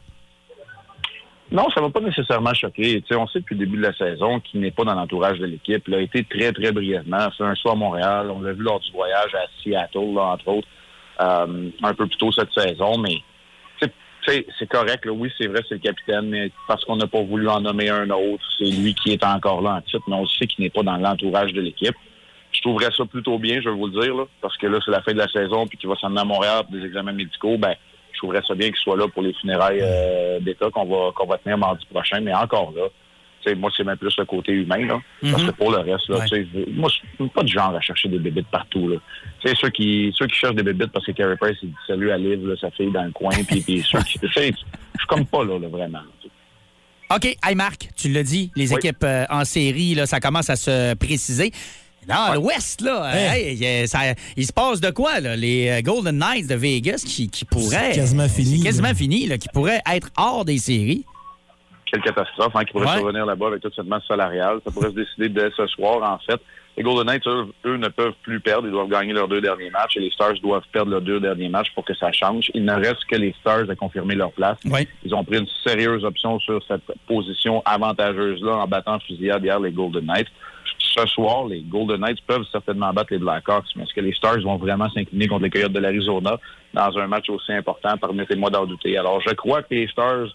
[1.53, 3.03] Non, ça ne va pas nécessairement choquer.
[3.11, 5.83] On sait depuis le début de la saison qu'il n'est pas dans l'entourage de l'équipe.
[5.87, 7.29] Il a été très, très brièvement.
[7.37, 8.31] C'est un soir à Montréal.
[8.31, 10.67] On l'a vu lors du voyage à Seattle, entre autres,
[11.21, 12.97] euh, un peu plus tôt cette saison.
[12.97, 13.17] Mais
[14.25, 15.05] c'est correct.
[15.05, 15.11] Là.
[15.11, 18.09] Oui, c'est vrai, c'est le capitaine, mais parce qu'on n'a pas voulu en nommer un
[18.09, 20.83] autre, c'est lui qui est encore là en titre, mais on sait qu'il n'est pas
[20.83, 21.95] dans l'entourage de l'équipe.
[22.51, 24.91] Je trouverais ça plutôt bien, je vais vous le dire, là, parce que là, c'est
[24.91, 27.11] la fin de la saison, puis qu'il va s'en aller à Montréal pour des examens
[27.11, 27.57] médicaux.
[27.57, 27.75] Ben,
[28.13, 31.27] je trouverais ça bien qu'il soit là pour les funérailles euh, d'État qu'on va, qu'on
[31.27, 32.21] va tenir mardi prochain.
[32.21, 32.83] Mais encore là,
[33.57, 35.01] moi, c'est même plus le côté humain, là.
[35.21, 35.49] Parce Mhm.
[35.49, 36.47] que pour le reste, là, Ouais.
[36.71, 38.95] moi, je suis pas du genre à chercher des bébites partout, là.
[39.43, 42.17] Ceux qui, ceux qui cherchent des bébites parce que Carey Price, il dit salut à
[42.17, 44.53] Liv, là, sa fille dans le coin, puis, puis ceux qui, je suis
[45.09, 45.99] comme pas là, là, vraiment.
[47.13, 47.25] OK.
[47.45, 50.93] Hey, Marc, tu l'as dit, les équipes euh, en série, là, ça commence à se
[50.95, 51.51] préciser.
[52.07, 55.35] Dans l'Ouest, là, hey, ça- il se passe de quoi, là?
[55.35, 57.91] Les euh, Golden Knights de Vegas qui, qui pourraient...
[57.93, 58.93] C'est quasiment fini, C'est quasiment là.
[58.95, 61.05] fini, là, qui pourraient être hors des séries.
[61.91, 62.97] quelle catastrophe hein, qui pourrait Ouais.
[62.97, 64.59] survenir là-bas avec toute cette masse salariale.
[64.65, 66.41] Ça pourrait se décider dès ce soir, en fait.
[66.75, 68.67] Les Golden Knights, eux, eux, ne peuvent plus perdre.
[68.67, 71.47] Ils doivent gagner leurs deux derniers matchs et les Stars doivent perdre leurs deux derniers
[71.49, 72.49] matchs pour que ça change.
[72.55, 74.57] Il ne reste que les Stars à confirmer leur place.
[75.05, 79.71] Ils ont pris une sérieuse option sur cette position avantageuse-là en battant fusillade hier les
[79.71, 80.29] Golden Knights.
[80.95, 84.41] Ce soir, les Golden Knights peuvent certainement battre les Blackhawks, mais est-ce que les Stars
[84.41, 86.37] vont vraiment s'incliner contre les Coyotes de l'Arizona
[86.73, 87.97] dans un match aussi important?
[87.97, 88.95] Permettez-moi d'en douter.
[88.97, 90.27] Alors, je crois que les Stars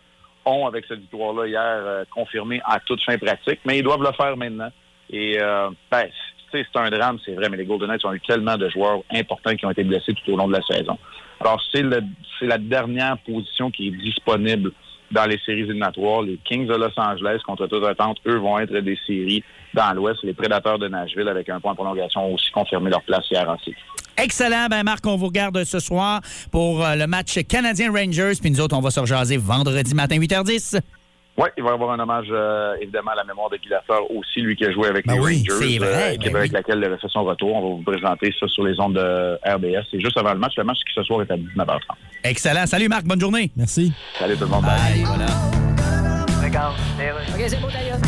[0.44, 4.12] ont, avec cette victoire-là hier, euh, confirmé à toute fin pratique, mais ils doivent le
[4.12, 4.70] faire maintenant.
[5.10, 6.08] Et, euh, ben,
[6.50, 9.54] c'est un drame, c'est vrai, mais les Golden Knights ont eu tellement de joueurs importants
[9.54, 10.98] qui ont été blessés tout au long de la saison.
[11.40, 14.72] Alors, c'est la dernière position qui est disponible
[15.10, 16.22] dans les séries éliminatoires.
[16.22, 19.42] Les Kings de Los Angeles, contre toute attente, eux vont être des séries
[19.74, 20.20] dans l'Ouest.
[20.22, 23.48] Les Prédateurs de Nashville, avec un point de prolongation, ont aussi confirmé leur place hier
[23.48, 23.76] en série.
[24.16, 24.66] Excellent.
[24.68, 28.32] Ben Marc, on vous regarde ce soir pour euh, le match Canadien-Rangers.
[28.40, 30.80] Puis nous autres, on va se rejaser vendredi matin, 8h10.
[31.38, 34.10] Oui, il va y avoir un hommage, euh, évidemment, à la mémoire de Guy Lafleur
[34.10, 36.50] aussi, lui qui a joué avec Ben les oui, Rangers, c'est vrai, équipe ben avec
[36.50, 36.54] oui.
[36.56, 37.54] laquelle il a fait son retour.
[37.54, 39.86] On va vous présenter ça sur les ondes de RBS.
[39.92, 40.54] C'est juste avant le match.
[40.56, 41.78] Le match qui ce soir est à 19h30.
[42.24, 42.66] Excellent.
[42.66, 43.52] Salut Marc, bonne journée.
[43.56, 43.92] Merci.
[44.18, 44.64] Salut tout le monde.
[44.64, 45.04] Bye.
[45.04, 45.26] Voilà.
[46.44, 46.74] Regarde,
[47.34, 47.98] OK, c'est beau d'ailleurs.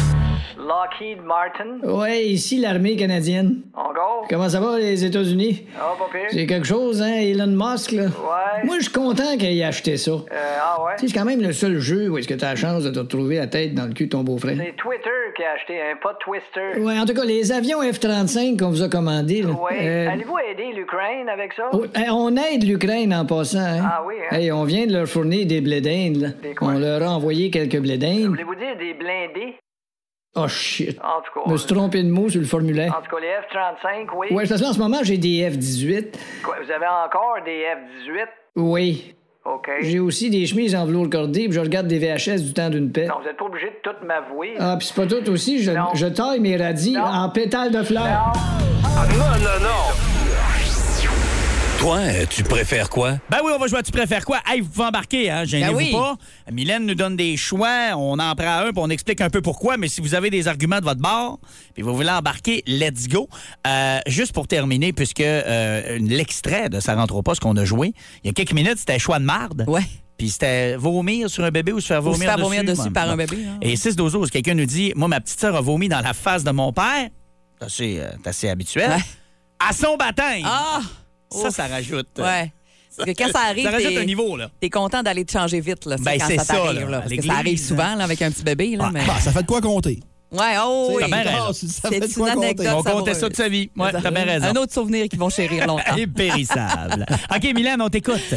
[0.66, 1.78] Lockheed Martin.
[1.82, 3.62] Ouais, ici l'armée canadienne.
[3.74, 4.26] Encore?
[4.28, 5.64] Comment ça va, les États-Unis?
[5.78, 6.28] Ah, pas pire.
[6.30, 8.02] C'est quelque chose, hein, Elon Musk, là?
[8.04, 8.64] Ouais.
[8.64, 10.10] Moi, je suis content qu'il ait acheté ça.
[10.10, 10.24] Euh,
[10.62, 10.92] ah ouais?
[10.98, 12.98] C'est quand même le seul jeu où est-ce que tu as la chance de te
[12.98, 14.56] retrouver la tête dans le cul de ton beau-frère.
[14.58, 16.78] C'est Twitter qui a acheté un pas Twister.
[16.80, 19.50] Ouais, en tout cas, les avions F-35 qu'on vous a commandés, là.
[19.50, 19.78] Ouais.
[19.80, 21.70] euh, Allez-vous aider l'Ukraine avec ça?
[21.72, 23.80] oh, on aide l'Ukraine en passant, hein?
[23.84, 24.36] Ah oui, hein?
[24.36, 26.28] Hey, on vient de leur fournir des blés d'Inde, là.
[26.42, 26.68] Des quoi?
[26.68, 28.26] On leur a envoyé quelques blés d'Inde.
[28.28, 29.54] Voulez-vous dire des blindés?
[30.36, 30.98] Oh, shit.
[31.00, 31.40] En tout cas.
[31.46, 32.96] Je me suis trompé de mot sur le formulaire.
[32.96, 34.28] En tout cas, les F-35, oui.
[34.30, 36.14] Ouais, parce que en ce moment, j'ai des F-18.
[36.44, 37.64] Quoi, vous avez encore des
[38.06, 38.26] F-18?
[38.56, 39.14] Oui.
[39.44, 39.68] OK.
[39.80, 42.92] J'ai aussi des chemises en velours cordé, puis je regarde des VHS du temps d'une
[42.92, 43.06] paix.
[43.06, 44.54] Non, vous n'êtes pas obligé de tout m'avouer.
[44.58, 48.32] Ah, puis c'est pas tout aussi, je, je taille mes radis en pétales de fleurs.
[48.84, 50.09] Ah, non, non, non.
[51.80, 53.12] Toi, euh, tu préfères quoi?
[53.30, 54.40] Ben oui, on va jouer à Tu préfères quoi?
[54.46, 55.44] Hey, vous pouvez embarquer, hein?
[55.46, 55.92] Gênez-vous Ben oui.
[55.92, 56.14] pas.
[56.52, 59.78] Mylène nous donne des choix, on en prend un, puis on explique un peu pourquoi,
[59.78, 61.38] mais si vous avez des arguments de votre bord,
[61.72, 63.30] puis vous voulez embarquer, let's go.
[63.66, 67.94] Euh, juste pour terminer, puisque euh, l'extrait de Ça rentre au poste qu'on a joué,
[68.22, 69.64] il y a quelques minutes, c'était choix de marde.
[69.66, 69.80] Ouais.
[70.18, 72.44] Puis c'était vomir sur un bébé ou se faire Ou se vomir faire dessus.
[72.48, 73.58] vomir dessus par un bébé, hein.
[73.62, 76.44] Et 6 12 quelqu'un nous dit Moi, ma petite sœur a vomi dans la face
[76.44, 77.08] de mon père.
[77.68, 78.90] C'est assez, euh, habituel.
[78.90, 79.02] Ouais.
[79.66, 80.42] À son baptême.
[80.44, 80.82] Ah!
[81.30, 82.08] Ça, ça rajoute.
[82.18, 82.52] euh, Ouais.
[82.96, 84.50] Parce que quand ça arrive, Ça rajoute un niveau, là.
[84.60, 85.96] T'es content d'aller te changer vite, là.
[86.00, 88.30] Ben, quand c'est ça ça, t'arrive, là, Parce que ça arrive souvent, là, avec un
[88.30, 88.90] petit bébé, là.
[88.92, 89.06] mais...
[89.06, 90.00] Bah, ça fait de quoi compter?
[90.32, 91.02] Ouais, oh, oui.
[91.12, 92.46] Ah, C'est quoi une compter?
[92.46, 92.66] anecdote.
[92.76, 93.70] On comptait ça de sa vie.
[93.76, 94.46] Ouais, t'as bien raison.
[94.46, 95.82] Un autre souvenir qui vont chérir longtemps.
[95.96, 97.06] Impérissable.
[97.34, 98.34] OK, Mylène, on t'écoute.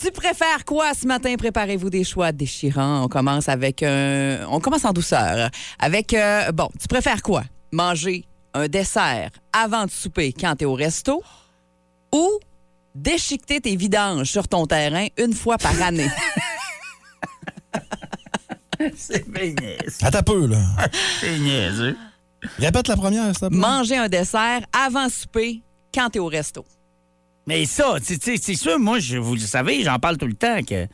[0.00, 1.34] Tu préfères quoi ce matin?
[1.36, 3.04] Préparez-vous des choix déchirants.
[3.04, 4.38] On commence avec un...
[4.48, 5.50] On commence en douceur.
[5.78, 7.42] Avec, euh, bon, tu préfères quoi?
[7.72, 8.24] Manger
[8.54, 11.22] un dessert avant de souper quand t'es au resto
[12.14, 12.38] ou
[12.94, 16.10] déchiqueter tes vidanges sur ton terrain une fois par année?
[18.96, 19.54] C'est bien
[20.02, 20.58] Attends un peu, là.
[21.20, 21.96] C'est niaiseux.
[22.58, 23.58] Répète la première, s'il te plaît.
[23.58, 25.62] Manger un dessert avant souper
[25.94, 26.64] quand t'es au resto.
[27.46, 30.86] Mais ça, c'est sûr, moi, je, vous le savez, j'en parle tout le temps que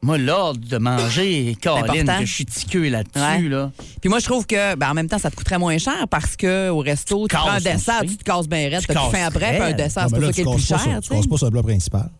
[0.00, 2.20] moi, l'ordre de manger, Caroline, important.
[2.20, 3.48] que je suis tiqueux là-dessus, Ouais.
[3.48, 3.72] là.
[4.00, 6.36] Puis moi, je trouve que, ben, en même temps, ça te coûterait moins cher parce
[6.36, 9.10] que au resto, tu casses prends un dessert, tu te casses bien raide, Tu casses
[9.10, 11.08] faim après, puis un dessert, c'est là, ça qui tu est le plus cher, tu
[11.10, 12.10] casses pas sur le plat principal.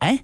[0.00, 0.18] Hein?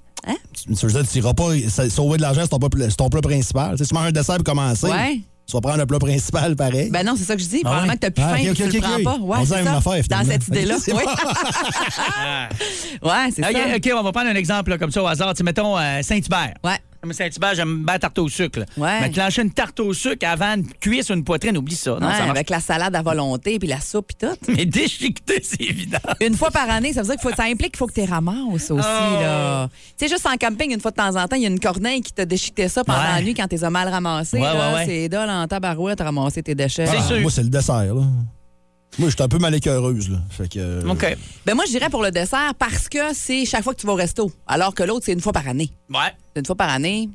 [0.53, 1.51] Tu tu veux dire, tu iras pas
[1.89, 3.73] sauver de l'argent, c'est ton, plat- c'est ton plat principal.
[3.73, 5.21] Tu sais, si tu manges un dessert pour commencer, Ouais.
[5.49, 6.91] Tu vas prendre le plat principal pareil?
[6.91, 7.61] Ben non, c'est ça que je dis.
[7.65, 7.97] Ah Probablement ouais?
[7.97, 9.17] que t'as plus Ah, faim ok, et que ok, tu le prends pas.
[9.25, 9.77] Ouais, c'est ça.
[9.77, 10.77] affaire, Dans cette idée-là.
[10.89, 10.95] Oui.
[13.03, 13.77] ouais, c'est OK, ça.
[13.77, 15.33] OK, on va prendre un exemple là, comme ça au hasard.
[15.33, 16.55] Tu sais, mettons euh, Saint-Hubert.
[16.63, 16.77] Ouais.
[17.01, 18.59] Comme Saint-Hubert, j'aime bien la tarte au sucre.
[18.59, 18.65] là.
[18.77, 19.01] Ouais.
[19.03, 21.93] Mais clencher une tarte au sucre avant une cuisse ou une poitrine, oublie ça.
[21.93, 24.37] Non, Ouais, ça marche avec la salade à volonté puis la soupe puis tout.
[24.53, 25.99] Mais déchiqueter, c'est évident.
[26.21, 28.05] Une fois par année, ça veut dire qu'il faut, ça implique qu'il faut que tu
[28.05, 28.73] ramasses aussi.
[28.73, 29.21] Oh.
[29.23, 29.69] là.
[29.97, 31.61] Tu sais, juste en camping, une fois de temps en temps, il y a une
[31.61, 33.05] corneille qui t'a déchiqueté ça pendant Ouais.
[33.15, 34.39] la nuit quand t'es mal ramassé.
[34.39, 34.71] Ouais, là.
[34.71, 34.87] ouais, ouais.
[34.87, 36.87] C'est dole en tabarouette ramasser tes déchets.
[36.87, 37.21] C'est Ah, sûr.
[37.21, 38.03] Moi, c'est le dessert, là.
[38.99, 40.19] Moi, je suis un peu mal écœureuse, là.
[40.31, 40.59] Fait que.
[40.59, 41.17] euh, OK.
[41.47, 43.93] Ben moi, je dirais pour le dessert parce que c'est chaque fois que tu vas
[43.93, 44.31] au resto.
[44.47, 45.71] Alors que l'autre, c'est une fois par année.
[45.91, 46.13] Ouais.
[46.35, 47.09] C'est une fois par année.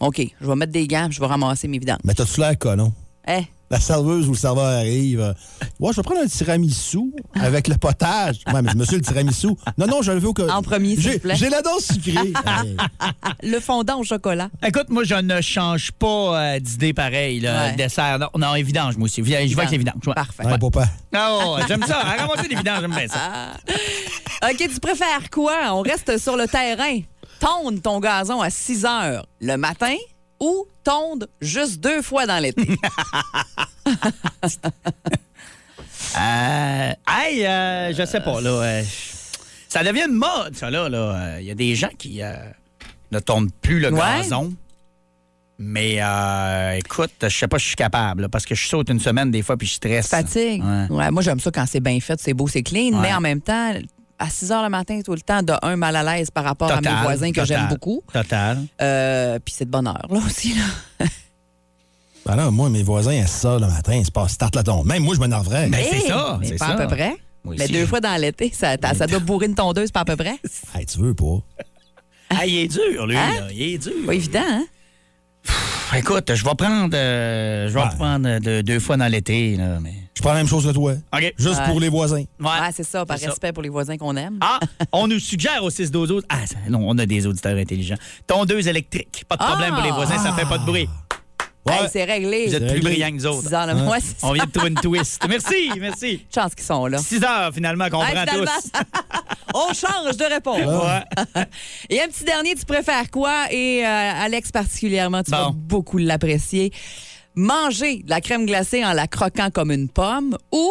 [0.00, 1.98] OK, je vais mettre des gants, je vais ramasser mes vidanges.
[2.04, 2.92] Mais t'as-tu l'air colon?
[3.28, 5.20] Eh, La serveuse ou le serveur arrive.
[5.20, 5.32] euh,
[5.80, 7.00] Ouais, je vais prendre un tiramisu
[7.34, 8.36] avec le potage.
[8.52, 9.48] Ouais, mais monsieur, le tiramisu.
[9.76, 10.46] Non, non, je le veux au cas.
[10.54, 11.34] En premier, s'il J'ai vous plaît.
[11.36, 12.32] j'ai la dose sucrée.
[12.46, 12.76] Hey.
[13.42, 14.48] le fondant au chocolat.
[14.64, 16.06] Écoute, moi, je ne change pas
[16.54, 17.40] euh, d'idée pareil.
[17.40, 17.70] Là, Ouais.
[17.72, 18.18] Le dessert.
[18.20, 19.22] Non, non, évidence, moi aussi.
[19.24, 19.94] Je vais avec l'évidence.
[20.06, 20.14] ouais.
[20.14, 20.46] Parfait.
[20.46, 20.86] Ouais, papa.
[21.16, 21.98] Oh, j'aime ça.
[22.00, 23.50] Ramasser l'évidence, j'aime bien ça.
[24.48, 25.54] OK, tu préfères quoi?
[25.74, 27.00] On reste sur le terrain.
[27.40, 29.94] Tonde ton gazon à 6 heures le matin
[30.40, 32.66] ou tonde juste deux fois dans l'été?
[36.18, 38.50] Euh, hey, euh, je sais pas, là.
[38.50, 38.82] euh,
[39.68, 40.88] ça devient une mode, ça, là.
[40.88, 41.38] là.
[41.40, 42.34] Il y a des gens qui euh,
[43.12, 44.00] ne tournent plus le Ouais.
[44.00, 44.52] gazon.
[45.58, 48.88] Mais euh, écoute, je sais pas si je suis capable, là, parce que je saute
[48.90, 50.08] une semaine des fois puis je stresse.
[50.08, 50.62] Fatigue.
[50.64, 50.86] Ouais.
[50.90, 53.00] Ouais, moi, j'aime ça quand c'est bien fait, c'est beau, c'est clean, Ouais.
[53.02, 53.74] mais en même temps,
[54.18, 56.70] à 6 heures le matin, tout le temps, de un mal à l'aise par rapport
[56.72, 58.02] à mes voisins que j'aime beaucoup.
[58.12, 58.58] Total.
[58.80, 60.54] Euh, Puis c'est de bonne heure, là aussi.
[60.54, 61.06] Là.
[62.24, 64.84] Ben là, moi, mes voisins, à ça le matin, c'est pas start la tombe.
[64.84, 65.68] Même moi, je m'énerverais.
[65.68, 66.72] Ben, c'est Hey, ça, Mais c'est pas ça.
[66.72, 67.16] à peu près.
[67.44, 70.04] Moi mais aussi, deux fois dans l'été, ça, ça doit bourrer une tondeuse pas à
[70.04, 70.34] peu près.
[70.74, 71.38] Hey, tu veux pas?
[72.30, 73.16] Ah, il est dur, lui.
[73.16, 73.30] Hein?
[73.42, 73.46] là.
[73.52, 73.92] Il est dur.
[74.04, 74.64] Pas évident, hein?
[75.96, 77.88] Écoute, je vais prendre, euh, je vais Ouais.
[77.96, 79.54] prendre euh, de- deux fois dans l'été.
[79.56, 79.94] Là, mais...
[80.16, 80.94] Je prends la même chose que toi.
[81.12, 81.34] OK.
[81.38, 81.66] Juste Ouais.
[81.66, 82.24] pour les voisins.
[82.40, 82.46] Ouais.
[82.46, 83.30] Ouais, c'est ça, par C'est ça.
[83.30, 84.38] respect pour les voisins qu'on aime.
[84.40, 84.58] Ah,
[84.92, 87.96] on nous suggère au 6 12 Ah, ça- non, on a des auditeurs intelligents.
[88.26, 89.24] Tondeuse électrique.
[89.28, 89.76] Pas de problème Ah!
[89.76, 90.88] pour les voisins, ça fait pas de bruit.
[91.68, 91.88] Hey, Ouais.
[91.92, 92.46] c'est réglé.
[92.46, 92.90] Vous êtes plus réglé.
[92.92, 93.42] brillants que nous autres.
[93.48, 95.20] Six heures le c'est On vient de trouver une twist.
[95.28, 96.24] Merci, merci.
[96.34, 96.98] chance qu'ils sont là.
[96.98, 98.80] 6 heures, finalement, qu'on Hey, prend finalement, tous.
[99.54, 100.58] On change de réponse.
[100.60, 101.44] Ouais.
[101.90, 103.46] Et un petit dernier, tu préfères quoi?
[103.50, 103.88] Et euh,
[104.24, 106.72] Alex, particulièrement, tu vas beaucoup l'apprécier.
[107.36, 110.70] Manger de la crème glacée en la croquant comme une pomme ou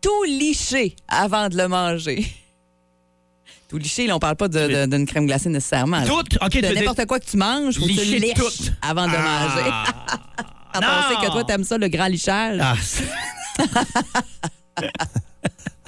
[0.00, 2.26] tout licher avant de le manger?
[3.68, 5.98] Tout licher, là, on parle pas de- de- d'une crème glacée nécessairement.
[5.98, 6.06] là.
[6.06, 8.48] Tout, OK, De n'importe quoi que tu manges, faut que tu liches tout.
[8.80, 9.70] avant de manger.
[10.72, 12.60] Quand on sait que toi, t'aimes ça, le grand lichage?
[12.62, 12.76] Ah,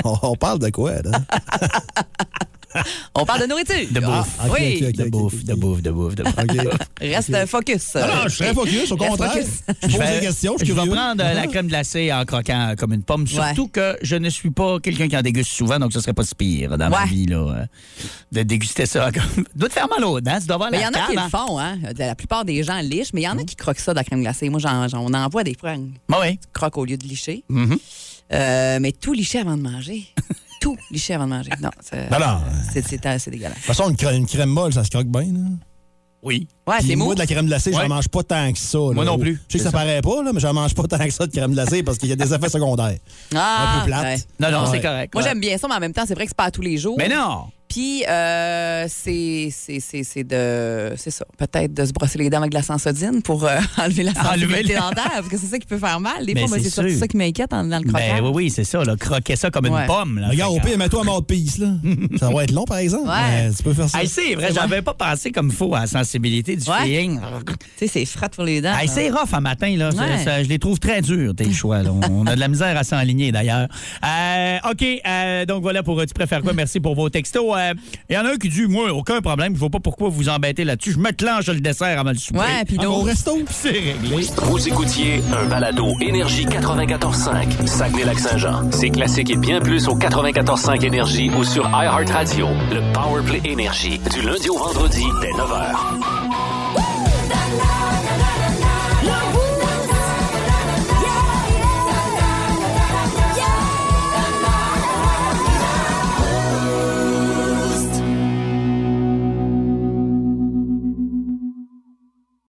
[0.04, 1.20] On, on parle de quoi, là?
[3.14, 3.74] On parle de nourriture.
[3.90, 4.28] de bouffe.
[4.38, 4.80] Ah, ok, oui.
[4.92, 6.78] De bouffe, de bouffe, de bouffe, de bouffe.
[7.00, 7.96] Reste focus.
[7.96, 9.32] Ah non, je suis très focus, au contraire.
[9.32, 9.48] focus.
[9.82, 12.92] Je pose vais- des questions, je vais prendre euh, la crème glacée en croquant comme
[12.92, 13.26] une pomme.
[13.26, 16.24] Surtout que je ne suis pas quelqu'un qui en déguste souvent, donc ce serait pas
[16.24, 17.64] si pire dans ma vie là, euh,
[18.32, 19.10] de déguster ça.
[19.12, 21.06] comme- doit te faire mal aux dents, tu dois avoir Mais il y en a
[21.08, 21.78] qui le font, hein.
[21.96, 24.04] La plupart des gens lichent, mais il y en a qui croquent ça de la
[24.04, 24.48] crème glacée.
[24.50, 25.78] Moi, j'en, on en voit des hein?
[26.12, 26.38] Ah oui.
[26.52, 27.44] Croque au lieu de licher.
[27.48, 27.78] Mhm.
[28.32, 30.04] Euh, mais tout licher avant de manger.
[30.74, 30.76] tout.
[30.90, 31.50] Licher avant de manger.
[31.60, 32.38] Non, c'est Non, non.
[32.72, 33.52] c'est- c'est c'est dégueulasse.
[33.54, 35.22] De toute façon, une, crème- une crème molle, ça se croque bien.
[35.22, 35.48] Là.
[36.22, 36.48] Oui.
[36.66, 37.14] Ouais, Puis c'est moi, mou.
[37.14, 37.82] de la crème glacée, Ouais.
[37.82, 38.76] j'en mange pas tant que ça.
[38.78, 38.92] là.
[38.92, 39.34] Moi non plus.
[39.34, 39.78] Je sais que C'est ça, ça.
[39.78, 42.08] paraît pas, là, mais j'en mange pas tant que ça de crème glacée parce qu'il
[42.08, 42.98] y a des effets secondaires.
[43.36, 44.02] Ah, un peu plate.
[44.02, 44.16] ouais.
[44.40, 44.68] Non, non, Ouais.
[44.72, 45.14] c'est correct.
[45.14, 45.28] Moi, Ouais.
[45.28, 46.76] j'aime bien ça, mais en même temps, c'est vrai que c'est pas à tous les
[46.76, 46.96] jours.
[46.98, 47.44] Mais non!
[47.68, 50.94] Puis, euh, c'est c'est- c'est- c'est de.
[50.96, 51.24] C'est ça.
[51.36, 54.24] Peut-être de se brosser les dents avec de la sensodine pour euh, enlever la Enlever
[54.46, 56.24] sensibilité le- dentaire, parce que c'est ça qui peut faire mal.
[56.24, 57.98] Des Mais fois, moi, c'est surtout ça qui m'inquiète dans, dans le croquant.
[58.16, 58.82] Ben oui, oui, c'est ça.
[58.84, 59.82] Là, croquer ça comme Ouais.
[59.82, 60.18] une pomme.
[60.18, 60.28] Là.
[60.30, 61.68] Regarde, au pire, mets-toi à mort de pisse, là.
[62.18, 63.08] ça va être long, par exemple.
[63.08, 63.44] Ouais.
[63.48, 64.00] mais tu peux faire ça.
[64.00, 66.76] Hey, c'est vrai, j'avais pas pensé comme il faut à la sensibilité du Ouais.
[66.84, 67.20] feeling.
[67.46, 68.76] Tu sais, c'est frat pour les dents.
[68.78, 69.90] Hey, c'est rough un matin, là.
[69.92, 71.82] Ça- je les trouve très durs, tes choix.
[71.82, 71.90] là.
[72.10, 73.68] On a de la misère à s'enligner, d'ailleurs.
[74.04, 76.52] Euh, OK, euh, donc voilà pour euh, Tu préfères quoi?
[76.54, 77.56] Merci pour vos textos.
[77.58, 77.74] Euh,
[78.08, 80.28] Il y en a un qui dit Moi, aucun problème, je vois pas pourquoi vous
[80.28, 80.92] embêtez là-dessus.
[80.92, 82.38] Je me clenche le dessert avant le souper.
[82.38, 83.38] Ouais, puis Ah, donc- au resto.
[83.50, 84.26] C'est réglé.
[84.42, 88.70] Vous écoutiez un balado Énergie 94.5, Saguenay-Lac-Saint-Jean.
[88.70, 92.48] C'est classique et bien plus au 94.5 Énergie ou sur iHeartRadio.
[92.72, 96.17] Le Powerplay Énergie, du lundi au vendredi dès 9h.